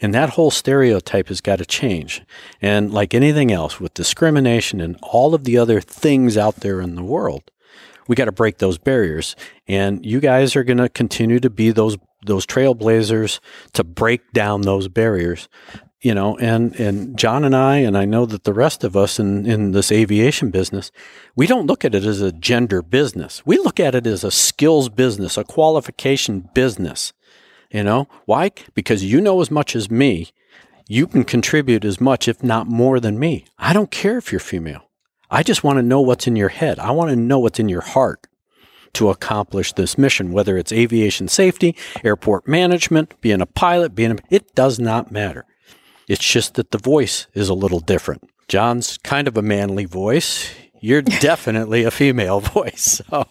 [0.00, 2.22] And that whole stereotype has got to change.
[2.62, 6.94] And like anything else, with discrimination and all of the other things out there in
[6.94, 7.50] the world,
[8.08, 9.36] we got to break those barriers.
[9.68, 11.96] And you guys are going to continue to be those
[12.26, 13.38] those trailblazers
[13.74, 15.48] to break down those barriers.
[16.00, 19.18] You know, and and John and I, and I know that the rest of us
[19.18, 20.90] in in this aviation business,
[21.36, 23.44] we don't look at it as a gender business.
[23.44, 27.12] We look at it as a skills business, a qualification business.
[27.70, 28.52] You know, why?
[28.74, 30.30] Because you know as much as me.
[30.90, 33.44] You can contribute as much, if not more than me.
[33.58, 34.87] I don't care if you're female.
[35.30, 36.78] I just want to know what's in your head.
[36.78, 38.26] I want to know what's in your heart
[38.94, 44.16] to accomplish this mission, whether it's aviation safety, airport management, being a pilot, being a,
[44.30, 45.44] it does not matter.
[46.08, 48.28] It's just that the voice is a little different.
[48.48, 50.50] John's kind of a manly voice.
[50.80, 53.02] You're definitely a female voice.
[53.10, 53.26] So,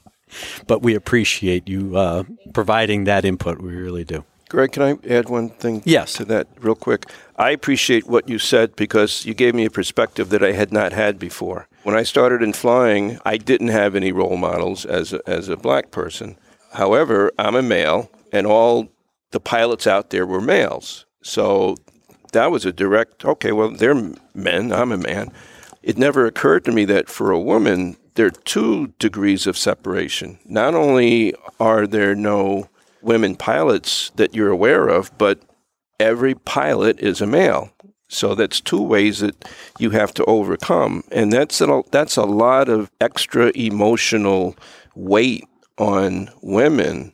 [0.67, 2.23] but we appreciate you uh,
[2.53, 3.59] providing that input.
[3.59, 4.23] We really do.
[4.49, 6.13] Greg, can I add one thing Yes.
[6.13, 7.05] to that real quick?
[7.35, 10.93] I appreciate what you said because you gave me a perspective that I had not
[10.93, 11.67] had before.
[11.83, 15.57] When I started in flying, I didn't have any role models as a, as a
[15.57, 16.37] black person.
[16.73, 18.87] However, I'm a male, and all
[19.31, 21.05] the pilots out there were males.
[21.21, 21.75] So
[22.31, 25.31] that was a direct, okay, well, they're men, I'm a man.
[25.83, 30.39] It never occurred to me that for a woman, there are two degrees of separation.
[30.45, 32.67] Not only are there no
[33.01, 35.41] women pilots that you're aware of, but
[35.99, 37.71] every pilot is a male.
[38.09, 39.45] So that's two ways that
[39.79, 44.55] you have to overcome, and that's a, that's a lot of extra emotional
[44.95, 45.43] weight
[45.77, 47.13] on women.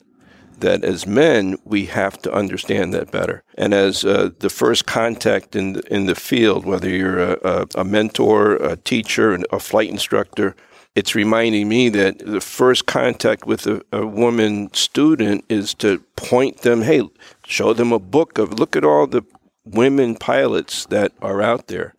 [0.59, 5.55] That as men we have to understand that better, and as uh, the first contact
[5.55, 10.55] in the, in the field, whether you're a, a, mentor, a teacher, a flight instructor,
[10.95, 16.59] it's reminding me that the first contact with a, a woman student is to point
[16.59, 17.01] them, hey,
[17.45, 19.23] show them a book of look at all the
[19.65, 21.95] women pilots that are out there.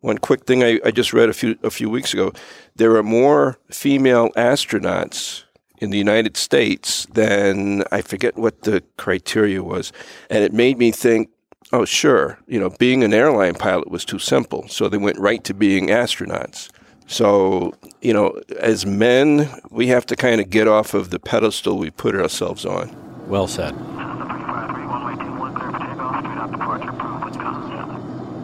[0.00, 2.32] One quick thing I, I just read a few a few weeks ago:
[2.76, 5.44] there are more female astronauts
[5.78, 9.92] in the United States than I forget what the criteria was,
[10.28, 11.30] and it made me think.
[11.72, 12.38] Oh, sure.
[12.46, 15.88] You know, being an airline pilot was too simple, so they went right to being
[15.88, 16.68] astronauts.
[17.06, 21.78] So, you know, as men, we have to kind of get off of the pedestal
[21.78, 22.94] we put ourselves on.
[23.28, 23.74] Well said.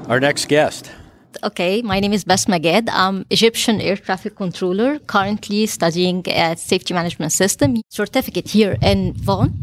[0.08, 0.90] Our next guest.
[1.42, 2.88] Okay, my name is Bas Maged.
[2.92, 9.54] I'm Egyptian air traffic controller, currently studying at Safety Management System certificate here in Vaughn.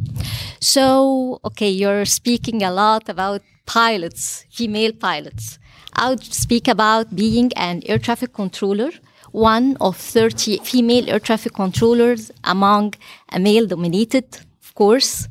[0.60, 5.60] So, okay, you're speaking a lot about pilots, female pilots.
[5.98, 8.92] I would speak about being an air traffic controller,
[9.32, 12.94] one of 30 female air traffic controllers among
[13.30, 14.26] a male dominated,
[14.64, 15.28] of course,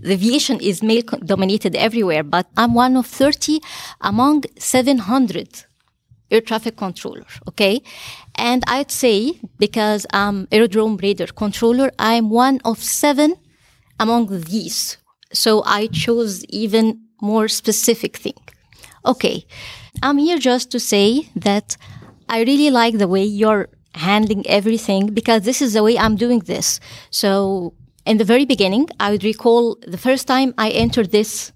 [0.00, 3.60] the aviation is male dominated everywhere, but I'm one of 30
[4.00, 5.64] among 700
[6.30, 7.40] air traffic controllers.
[7.48, 7.82] Okay.
[8.36, 13.36] And I'd say because I'm aerodrome radar controller, I'm one of seven
[13.98, 14.98] among these.
[15.32, 18.38] So I chose even more specific thing.
[19.04, 19.46] Okay.
[20.02, 21.76] I'm here just to say that
[22.28, 26.40] I really like the way you're handling everything because this is the way I'm doing
[26.40, 26.80] this.
[27.10, 27.74] So
[28.04, 31.52] in the very beginning, I would recall the first time I entered this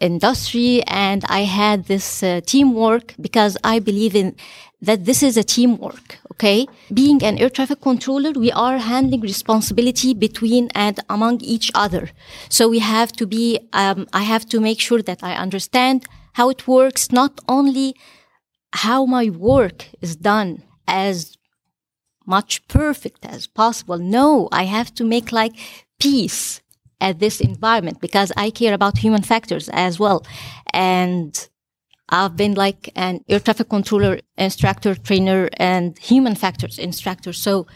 [0.00, 4.34] industry and I had this uh, teamwork because I believe in
[4.80, 6.18] that this is a teamwork.
[6.32, 6.66] Okay.
[6.92, 12.10] Being an air traffic controller, we are handling responsibility between and among each other.
[12.48, 16.50] So we have to be, um, I have to make sure that I understand how
[16.50, 17.94] it works, not only
[18.72, 21.36] how my work is done as
[22.26, 23.98] much perfect as possible.
[23.98, 25.52] No, I have to make like
[25.98, 26.60] peace
[27.00, 30.24] at this environment because I care about human factors as well.
[30.72, 31.48] And
[32.08, 37.32] I've been like an air traffic controller, instructor, trainer, and human factors instructor.
[37.32, 37.66] So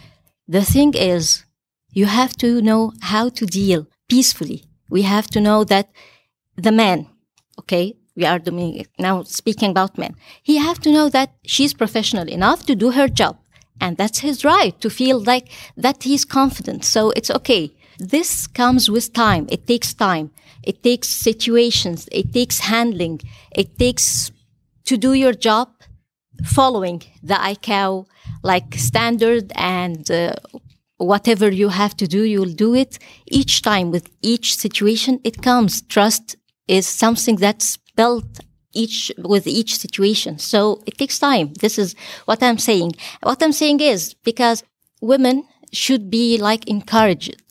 [0.46, 1.44] the thing is,
[1.90, 4.64] you have to know how to deal peacefully.
[4.90, 5.90] We have to know that
[6.56, 7.08] the man,
[7.58, 12.28] okay, we are doing now speaking about men, he have to know that she's professional
[12.28, 13.38] enough to do her job.
[13.80, 16.84] And that's his right to feel like that he's confident.
[16.84, 17.72] So it's okay.
[17.98, 19.46] This comes with time.
[19.50, 20.30] It takes time.
[20.62, 22.08] It takes situations.
[22.10, 23.20] It takes handling.
[23.54, 24.32] It takes
[24.86, 25.68] to do your job
[26.44, 28.06] following the ICAO
[28.42, 30.34] like standard and uh,
[30.96, 35.20] whatever you have to do, you'll do it each time with each situation.
[35.24, 35.82] It comes.
[35.82, 36.36] Trust
[36.68, 38.40] is something that's built
[38.72, 40.38] each with each situation.
[40.38, 41.54] So it takes time.
[41.60, 41.94] This is
[42.26, 42.92] what I'm saying.
[43.22, 44.62] What I'm saying is because
[45.00, 47.42] women should be like encouraged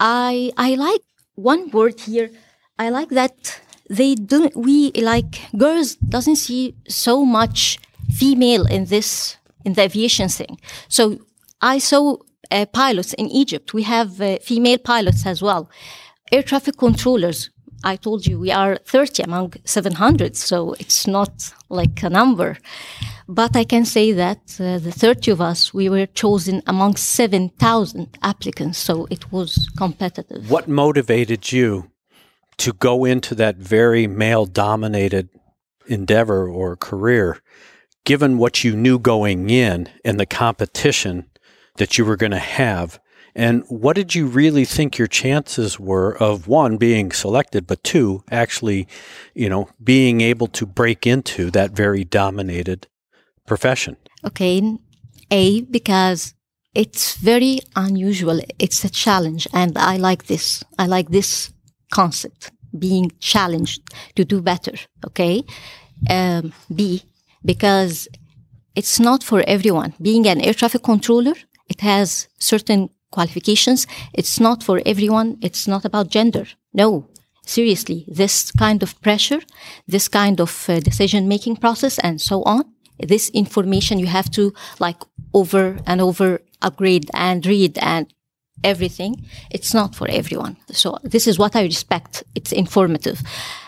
[0.00, 1.02] I I like
[1.34, 2.30] one word here.
[2.78, 7.78] I like that they don't we like girls doesn't see so much
[8.10, 10.58] female in this in the aviation thing.
[10.88, 11.18] So
[11.60, 12.16] I saw
[12.50, 13.74] uh, pilots in Egypt.
[13.74, 15.70] We have uh, female pilots as well.
[16.32, 17.50] Air traffic controllers.
[17.82, 22.58] I told you we are 30 among 700, so it's not like a number.
[23.26, 28.18] But I can say that uh, the 30 of us, we were chosen among 7,000
[28.22, 30.50] applicants, so it was competitive.
[30.50, 31.90] What motivated you
[32.58, 35.30] to go into that very male dominated
[35.86, 37.40] endeavor or career,
[38.04, 41.30] given what you knew going in and the competition
[41.76, 43.00] that you were going to have?
[43.34, 48.22] And what did you really think your chances were of one being selected, but two
[48.30, 48.88] actually,
[49.34, 52.88] you know, being able to break into that very dominated
[53.46, 53.96] profession?
[54.24, 54.78] Okay.
[55.30, 56.34] A, because
[56.74, 58.40] it's very unusual.
[58.58, 59.46] It's a challenge.
[59.52, 60.64] And I like this.
[60.78, 61.52] I like this
[61.92, 63.82] concept, being challenged
[64.16, 64.74] to do better.
[65.06, 65.44] Okay.
[66.08, 67.02] Um, B,
[67.44, 68.08] because
[68.74, 69.94] it's not for everyone.
[70.00, 71.34] Being an air traffic controller,
[71.68, 73.86] it has certain qualifications.
[74.12, 75.38] It's not for everyone.
[75.42, 76.46] It's not about gender.
[76.72, 77.08] No,
[77.44, 79.40] seriously, this kind of pressure,
[79.86, 82.64] this kind of uh, decision making process and so on,
[82.98, 85.00] this information you have to like
[85.32, 88.12] over and over upgrade and read and
[88.62, 89.26] everything.
[89.50, 90.56] It's not for everyone.
[90.70, 92.24] So this is what I respect.
[92.34, 93.22] It's informative.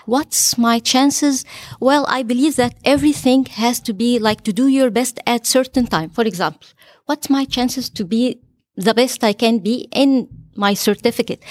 [0.05, 1.45] What's my chances?
[1.81, 5.87] Well, I believe that everything has to be like to do your best at certain
[5.87, 6.11] time.
[6.11, 6.69] For example,
[7.07, 8.41] what's my chances to be
[8.83, 11.43] the best I can be in my certificate?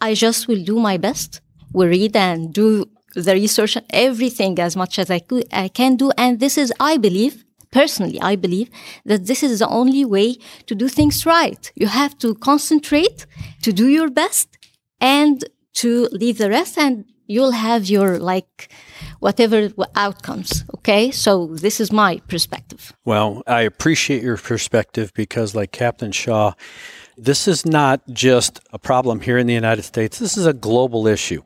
[0.00, 1.40] I just will do my best.
[1.72, 6.10] We read and do the research, everything as much as I could, I can do.
[6.16, 8.70] And this is, I believe, personally, I believe
[9.04, 10.36] that this is the only way
[10.66, 11.70] to do things right.
[11.74, 13.26] You have to concentrate,
[13.62, 14.48] to do your best,
[15.00, 18.72] and to leave the rest, and you'll have your like
[19.20, 20.64] whatever outcomes.
[20.78, 22.92] Okay, so this is my perspective.
[23.04, 26.54] Well, I appreciate your perspective because, like Captain Shaw,
[27.16, 30.18] this is not just a problem here in the United States.
[30.18, 31.42] This is a global issue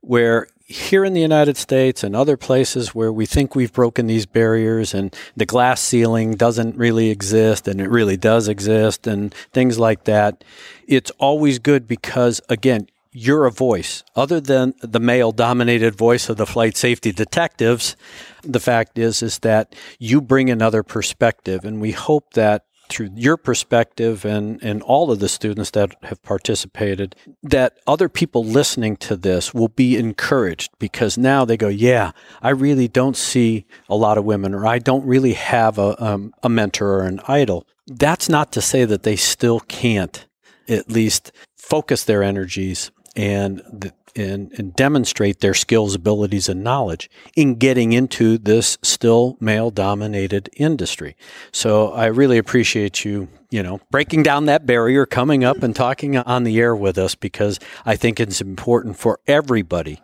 [0.00, 4.24] where here in the United States and other places where we think we've broken these
[4.24, 9.78] barriers and the glass ceiling doesn't really exist and it really does exist and things
[9.78, 10.42] like that,
[10.86, 12.86] it's always good because, again,
[13.16, 17.96] you're a voice other than the male dominated voice of the flight safety detectives.
[18.42, 23.36] The fact is, is that you bring another perspective and we hope that through your
[23.36, 29.16] perspective and, and all of the students that have participated, that other people listening to
[29.16, 32.10] this will be encouraged because now they go, yeah,
[32.42, 36.34] I really don't see a lot of women, or I don't really have a, um,
[36.42, 37.66] a mentor or an idol.
[37.86, 40.26] That's not to say that they still can't
[40.68, 47.56] at least focus their energies and and, and demonstrate their skills, abilities, and knowledge in
[47.56, 51.16] getting into this still male dominated industry.
[51.50, 56.16] So I really appreciate you, you know, breaking down that barrier, coming up and talking
[56.16, 60.00] on the air with us because I think it's important for everybody.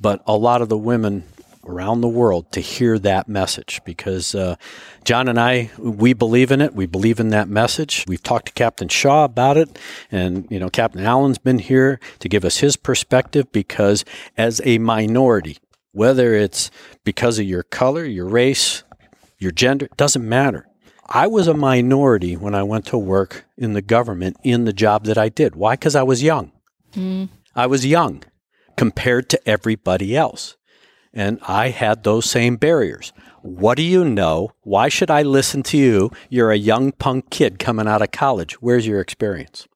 [0.00, 1.24] But a lot of the women
[1.66, 4.56] around the world to hear that message because uh,
[5.04, 6.74] John and I, we believe in it.
[6.74, 8.04] We believe in that message.
[8.06, 9.78] We've talked to Captain Shaw about it,
[10.10, 14.04] and you know, Captain Allen's been here to give us his perspective because
[14.36, 15.58] as a minority,
[15.92, 16.70] whether it's
[17.04, 18.82] because of your color, your race,
[19.38, 20.66] your gender, it doesn't matter.
[21.06, 25.04] I was a minority when I went to work in the government in the job
[25.04, 25.54] that I did.
[25.54, 25.74] Why?
[25.74, 26.52] Because I was young.
[26.92, 27.28] Mm.
[27.54, 28.24] I was young
[28.76, 30.56] compared to everybody else.
[31.14, 33.12] And I had those same barriers.
[33.42, 34.50] What do you know?
[34.62, 36.10] Why should I listen to you?
[36.28, 38.60] You're a young punk kid coming out of college.
[38.60, 39.68] Where's your experience?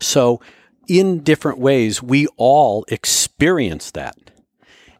[0.00, 0.40] So,
[0.88, 4.16] in different ways, we all experience that.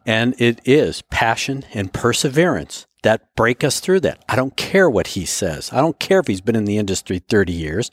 [0.05, 4.23] And it is passion and perseverance that break us through that.
[4.27, 5.71] I don't care what he says.
[5.71, 7.91] I don't care if he's been in the industry 30 years.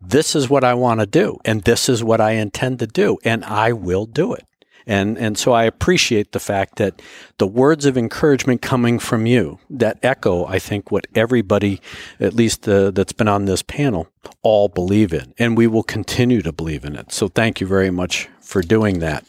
[0.00, 3.18] This is what I want to do, and this is what I intend to do,
[3.24, 4.44] and I will do it.
[4.86, 7.00] And, and so I appreciate the fact that
[7.38, 11.80] the words of encouragement coming from you that echo, I think, what everybody,
[12.18, 14.08] at least uh, that's been on this panel,
[14.42, 15.34] all believe in.
[15.38, 17.12] And we will continue to believe in it.
[17.12, 19.24] So thank you very much for doing that.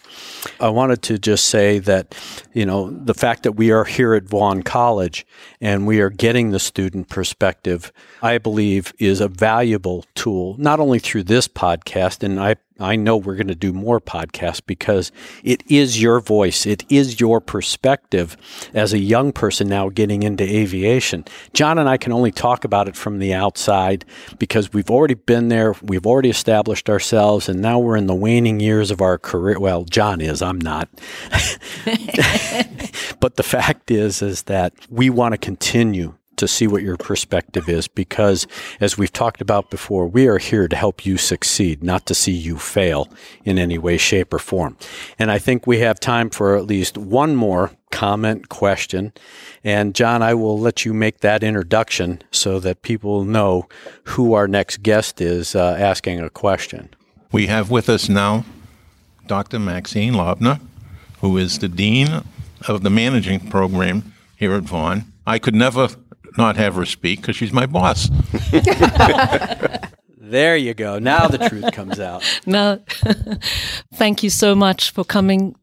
[0.60, 2.16] I wanted to just say that,
[2.54, 5.28] you know, the fact that we are here at Vaughn College
[5.62, 7.92] and we are getting the student perspective,
[8.24, 13.18] I believe is a valuable tool, not only through this podcast, and I I know
[13.18, 15.12] we're going to do more podcasts because
[15.44, 16.66] it is your voice.
[16.66, 18.38] It is your perspective
[18.74, 21.26] as a young person now getting into aviation.
[21.54, 24.06] John and I can only talk about it from the outside
[24.40, 25.76] because we've already been there.
[25.82, 29.60] We've already established ourselves and now we're in the waning years of our career.
[29.60, 30.90] Well, John is, I'm not.
[33.20, 37.70] but the fact is, is that we want to continue to see what your perspective
[37.70, 38.46] is because,
[38.80, 42.32] as we've talked about before, we are here to help you succeed, not to see
[42.34, 43.08] you fail
[43.46, 44.76] in any way, shape, or form.
[45.18, 49.14] And I think we have time for at least one more comment, question.
[49.64, 53.68] And John, I will let you make that introduction so that people know
[54.06, 56.90] who our next guest is uh, asking a question.
[57.32, 58.46] We have with us now
[59.28, 59.60] Dr.
[59.60, 60.60] Maxine Lubner,
[61.20, 62.24] who is the Dean
[62.68, 65.06] of the Managing Program here at Vaughn.
[65.26, 65.90] I could never
[66.38, 68.10] not have her speak because she's my boss.
[70.18, 71.00] there you go.
[71.00, 72.24] Now the truth comes out.
[72.46, 72.80] Now,
[73.94, 75.56] thank you so much for coming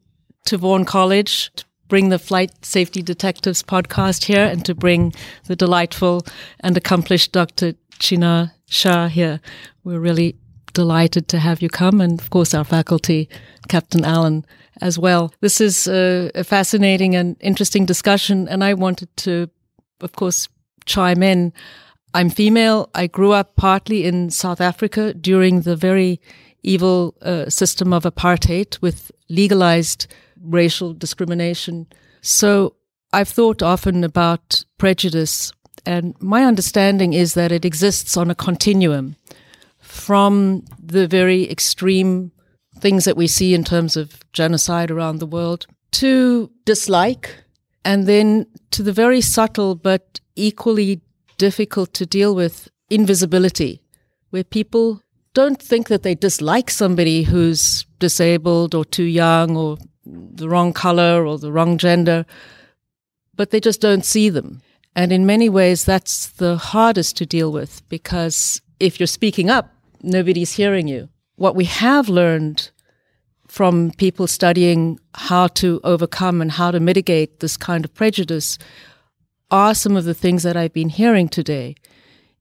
[0.45, 5.13] to Vaughn College to bring the Flight Safety Detectives podcast here and to bring
[5.45, 6.25] the delightful
[6.61, 7.73] and accomplished Dr.
[7.99, 9.41] Chinar Shaw here.
[9.83, 10.35] We're really
[10.73, 13.27] delighted to have you come, and of course, our faculty,
[13.67, 14.45] Captain Allen,
[14.81, 15.33] as well.
[15.41, 19.49] This is a, a fascinating and interesting discussion, and I wanted to,
[20.01, 20.47] of course,
[20.89, 21.53] chime in.
[22.13, 22.89] I'm female.
[22.95, 26.19] I grew up partly in South Africa during the very
[26.63, 30.07] evil uh, system of apartheid with legalized
[30.41, 31.87] racial discrimination.
[32.21, 32.75] So
[33.13, 35.53] I've thought often about prejudice,
[35.85, 39.15] and my understanding is that it exists on a continuum
[39.79, 42.31] from the very extreme
[42.79, 47.43] things that we see in terms of genocide around the world to dislike,
[47.85, 51.01] and then to the very subtle but equally
[51.37, 53.81] difficult to deal with invisibility,
[54.29, 55.01] where people
[55.33, 61.25] don't think that they dislike somebody who's disabled or too young or the wrong color
[61.25, 62.25] or the wrong gender,
[63.35, 64.61] but they just don't see them.
[64.95, 69.71] And in many ways, that's the hardest to deal with because if you're speaking up,
[70.01, 71.09] nobody's hearing you.
[71.35, 72.71] What we have learned
[73.47, 78.57] from people studying how to overcome and how to mitigate this kind of prejudice
[79.51, 81.75] are some of the things that I've been hearing today,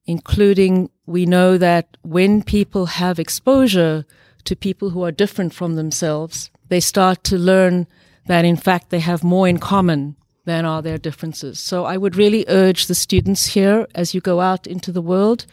[0.07, 4.05] including we know that when people have exposure
[4.45, 7.87] to people who are different from themselves, they start to learn
[8.27, 11.59] that in fact they have more in common than are their differences.
[11.59, 15.47] So I would really urge the students here as you go out into the world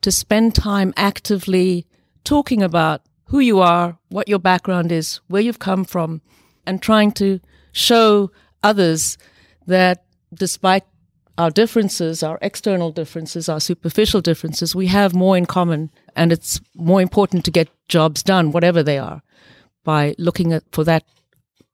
[0.00, 1.86] to spend time actively
[2.24, 6.22] talking about who you are, what your background is, where you've come from,
[6.66, 7.40] and trying to
[7.72, 8.30] show
[8.62, 9.18] others
[9.66, 10.84] that despite
[11.38, 15.90] our differences, our external differences, our superficial differences, we have more in common.
[16.16, 19.22] And it's more important to get jobs done, whatever they are,
[19.84, 21.04] by looking at, for that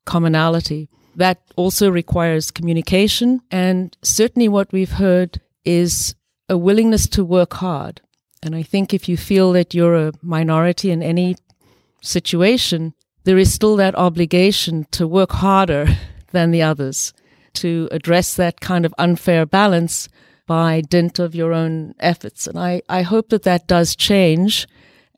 [0.04, 0.90] commonality.
[1.16, 3.40] That also requires communication.
[3.50, 6.14] And certainly what we've heard is
[6.48, 8.02] a willingness to work hard.
[8.42, 11.36] And I think if you feel that you're a minority in any
[12.02, 12.92] situation,
[13.24, 15.86] there is still that obligation to work harder
[16.32, 17.14] than the others
[17.54, 20.08] to address that kind of unfair balance
[20.46, 22.46] by dint of your own efforts.
[22.46, 24.66] And I, I hope that that does change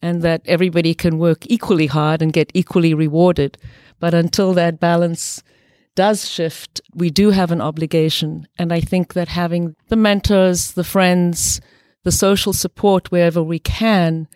[0.02, 3.58] and that everybody can work equally hard and get equally rewarded.
[3.98, 5.42] But until that balance
[5.94, 8.46] does shift, we do have an obligation.
[8.58, 11.60] And I think that having the mentors, the friends,
[12.04, 14.28] the social support wherever we can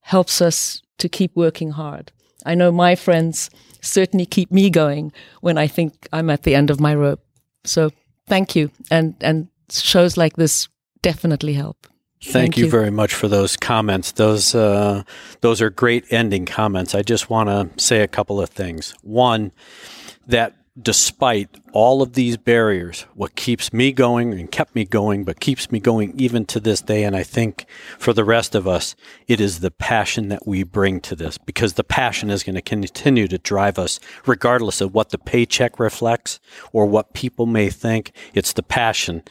[0.00, 2.12] helps us to keep working hard.
[2.46, 3.50] I know my friends
[3.82, 7.20] certainly keep me going when I think I'm at the end of my rope.
[7.68, 7.90] So
[8.26, 8.70] thank you.
[8.90, 10.68] And, and shows like this
[11.02, 11.86] definitely help.
[12.20, 14.10] Thank, Thank you, you, very much for those comments.
[14.10, 15.04] Those uh,
[15.40, 16.92] those are great ending comments.
[16.96, 18.92] I just want to say a couple of things.
[19.02, 19.52] One,
[20.26, 25.40] that despite all of these barriers, what keeps me going and kept me going, but
[25.40, 27.66] keeps me going even to this day, and I think
[27.98, 28.94] for the rest of us,
[29.26, 32.62] it is the passion that we bring to this because the passion is going to
[32.62, 36.38] continue to drive us regardless of what the paycheck reflects
[36.72, 38.12] or what people may think.
[38.34, 39.22] It's the passion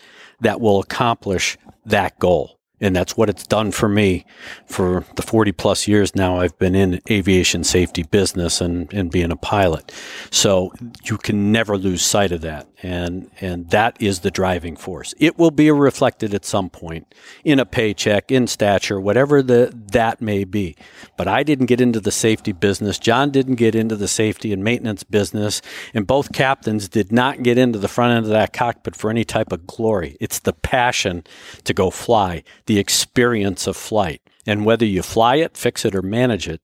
[0.41, 2.56] that will accomplish that goal.
[2.79, 4.25] And that's what it's done for me
[4.67, 9.31] for the 40 plus years now I've been in aviation safety business and, and being
[9.31, 9.91] a pilot.
[10.29, 10.73] So
[11.03, 12.67] you can never lose sight of that.
[12.83, 15.15] And, and that is the driving force.
[15.17, 17.13] It will be reflected at some point
[17.43, 20.75] in a paycheck, in stature, whatever the, that may be.
[21.17, 22.99] But I didn't get into the safety business.
[22.99, 25.61] John didn't get into the safety and maintenance business.
[25.95, 29.23] And both captains did not get into the front end of that cockpit for any
[29.23, 30.15] type of glory.
[30.19, 31.23] It's the passion
[31.63, 34.21] to go fly the experience of flight.
[34.45, 36.61] And whether you fly it, fix it, or manage it,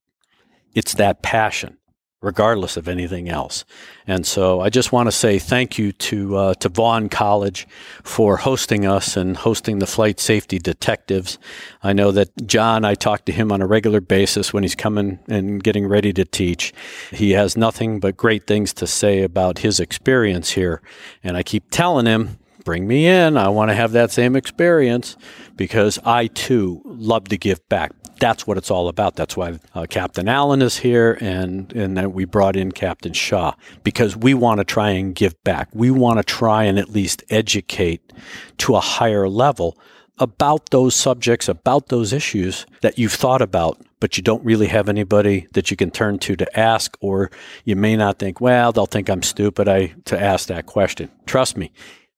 [0.75, 1.77] it's that passion,
[2.23, 3.65] regardless of anything else.
[4.07, 7.67] And so I just want to say thank you to uh, to Vaughn College
[8.03, 11.37] for hosting us and hosting the flight safety detectives.
[11.83, 15.19] I know that John, I talk to him on a regular basis when he's coming
[15.27, 16.73] and getting ready to teach.
[17.11, 20.81] He has nothing but great things to say about his experience here,
[21.23, 23.35] and I keep telling him bring me in.
[23.35, 25.17] I want to have that same experience
[25.57, 27.91] because I too love to give back.
[28.19, 29.15] That's what it's all about.
[29.15, 33.53] That's why uh, Captain Allen is here and, and then we brought in Captain Shaw
[33.83, 35.69] because we want to try and give back.
[35.73, 38.13] We want to try and at least educate
[38.59, 39.77] to a higher level
[40.19, 44.87] about those subjects, about those issues that you've thought about, but you don't really have
[44.87, 47.31] anybody that you can turn to to ask, or
[47.65, 51.09] you may not think, well, they'll think I'm stupid I, to ask that question.
[51.25, 51.71] Trust me,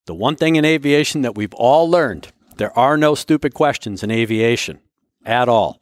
[0.06, 4.12] the one thing in aviation that we've all learned there are no stupid questions in
[4.12, 4.80] aviation
[5.26, 5.80] at all.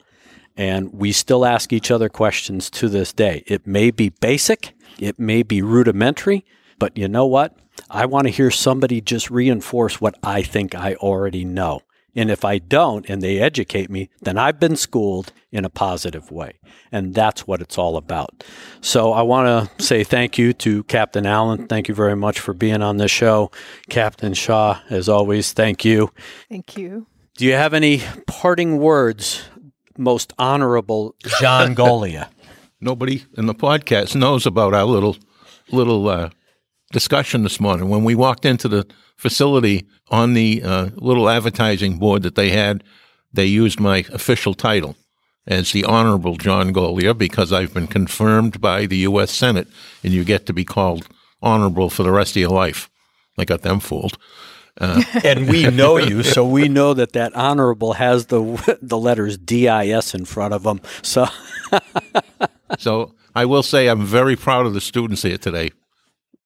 [0.56, 3.44] And we still ask each other questions to this day.
[3.48, 6.46] It may be basic, it may be rudimentary,
[6.78, 7.58] but you know what?
[7.90, 11.82] I want to hear somebody just reinforce what I think I already know.
[12.16, 16.32] And if I don't and they educate me, then I've been schooled in a positive
[16.32, 16.60] way.
[16.92, 18.44] And that's what it's all about.
[18.82, 19.48] So I want
[19.78, 21.68] to say thank you to Captain Allen.
[21.68, 23.50] Thank you very much for being on this show.
[23.90, 26.12] Captain Shaw, as always, thank you.
[26.50, 27.08] Thank you.
[27.36, 29.42] Do you have any parting words,
[29.98, 32.30] most honorable John Goglia?
[32.82, 35.18] Nobody in the podcast knows about our little
[35.72, 36.30] little uh,
[36.92, 37.90] discussion this morning.
[37.90, 38.86] When we walked into the
[39.16, 42.84] facility on the uh, little advertising board that they had,
[43.32, 44.96] they used my official title
[45.48, 49.32] as the Honorable John Goglia because I've been confirmed by the U.S.
[49.32, 49.68] Senate,
[50.04, 51.08] and you get to be called
[51.42, 52.90] honorable for the rest of your life.
[53.38, 54.18] I got them fooled.
[54.80, 59.38] Uh, and we know you, so we know that that honorable has the the letters
[59.38, 60.82] DIS in front of them.
[61.02, 61.28] So,
[62.80, 65.72] so I will say I'm very proud of the students here today.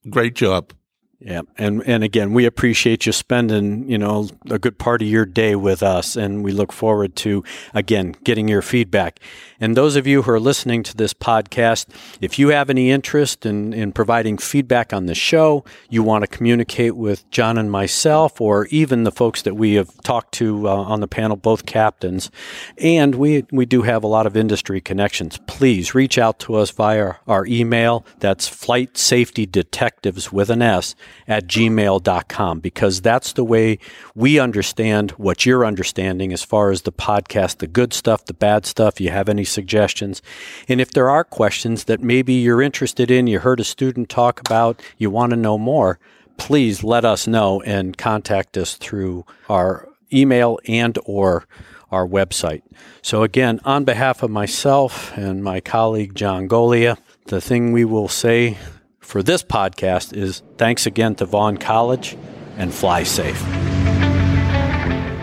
[0.10, 0.74] Great job.
[1.20, 5.26] Yeah, and and again, we appreciate you spending you know a good part of your
[5.26, 7.44] day with us, and we look forward to
[7.74, 9.20] again getting your feedback.
[9.60, 11.88] And those of you who are listening to this podcast,
[12.22, 16.28] if you have any interest in, in providing feedback on the show, you want to
[16.28, 20.76] communicate with John and myself, or even the folks that we have talked to uh,
[20.76, 22.30] on the panel, both captains,
[22.78, 26.70] and we, we do have a lot of industry connections, please reach out to us
[26.72, 28.06] via our email.
[28.20, 30.96] That's flight safety detectives with an S
[31.28, 33.80] at gmail.com because that's the way
[34.16, 38.66] we understand what you're understanding as far as the podcast, the good stuff, the bad
[38.66, 39.02] stuff.
[39.02, 40.22] You have any suggestions?
[40.68, 44.40] And if there are questions that maybe you're interested in, you heard a student talk
[44.40, 46.00] about, you want to know more,
[46.38, 51.48] please let us know and contact us through our email and or
[51.92, 52.62] our website.
[53.02, 58.08] So again, on behalf of myself and my colleague John Goglia, the thing we will
[58.08, 58.58] say
[59.00, 62.18] for this podcast is thanks again to Vaughn College
[62.58, 63.77] and fly safe.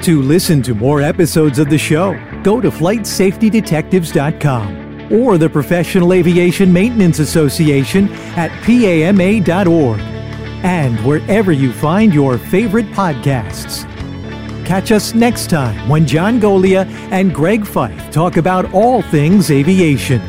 [0.04, 2.12] To listen to more episodes of the show,
[2.42, 10.00] go to flightsafetydetectives.com or the Professional Aviation Maintenance Association at PAMA.org
[10.62, 13.90] and wherever you find your favorite podcasts.
[14.66, 20.20] Catch us next time when John Goglia and Greg Feith talk about all things aviation.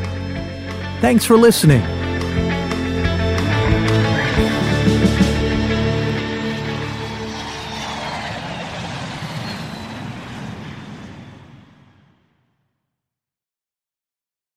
[1.02, 1.82] Thanks for listening.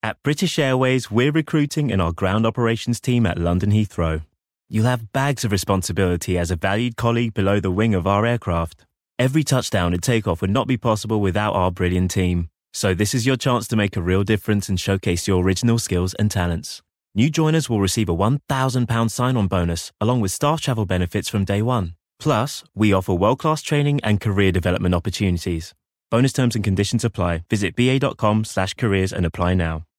[0.09, 4.23] At British Airways, we're recruiting in our ground operations team at London Heathrow.
[4.67, 8.87] You'll have bags of responsibility as a valued colleague below the wing of our aircraft.
[9.19, 12.49] Every touchdown and takeoff would not be possible without our brilliant team.
[12.73, 16.15] So this is your chance to make a real difference and showcase your original skills
[16.15, 16.81] and talents.
[17.13, 21.61] New joiners will receive a £1,000 sign-on bonus along with staff travel benefits from day
[21.61, 21.93] one.
[22.19, 25.75] Plus, we offer world-class training and career development opportunities.
[26.09, 27.43] Bonus terms and conditions apply.
[27.51, 29.85] Visit ba.com slash careers and apply now.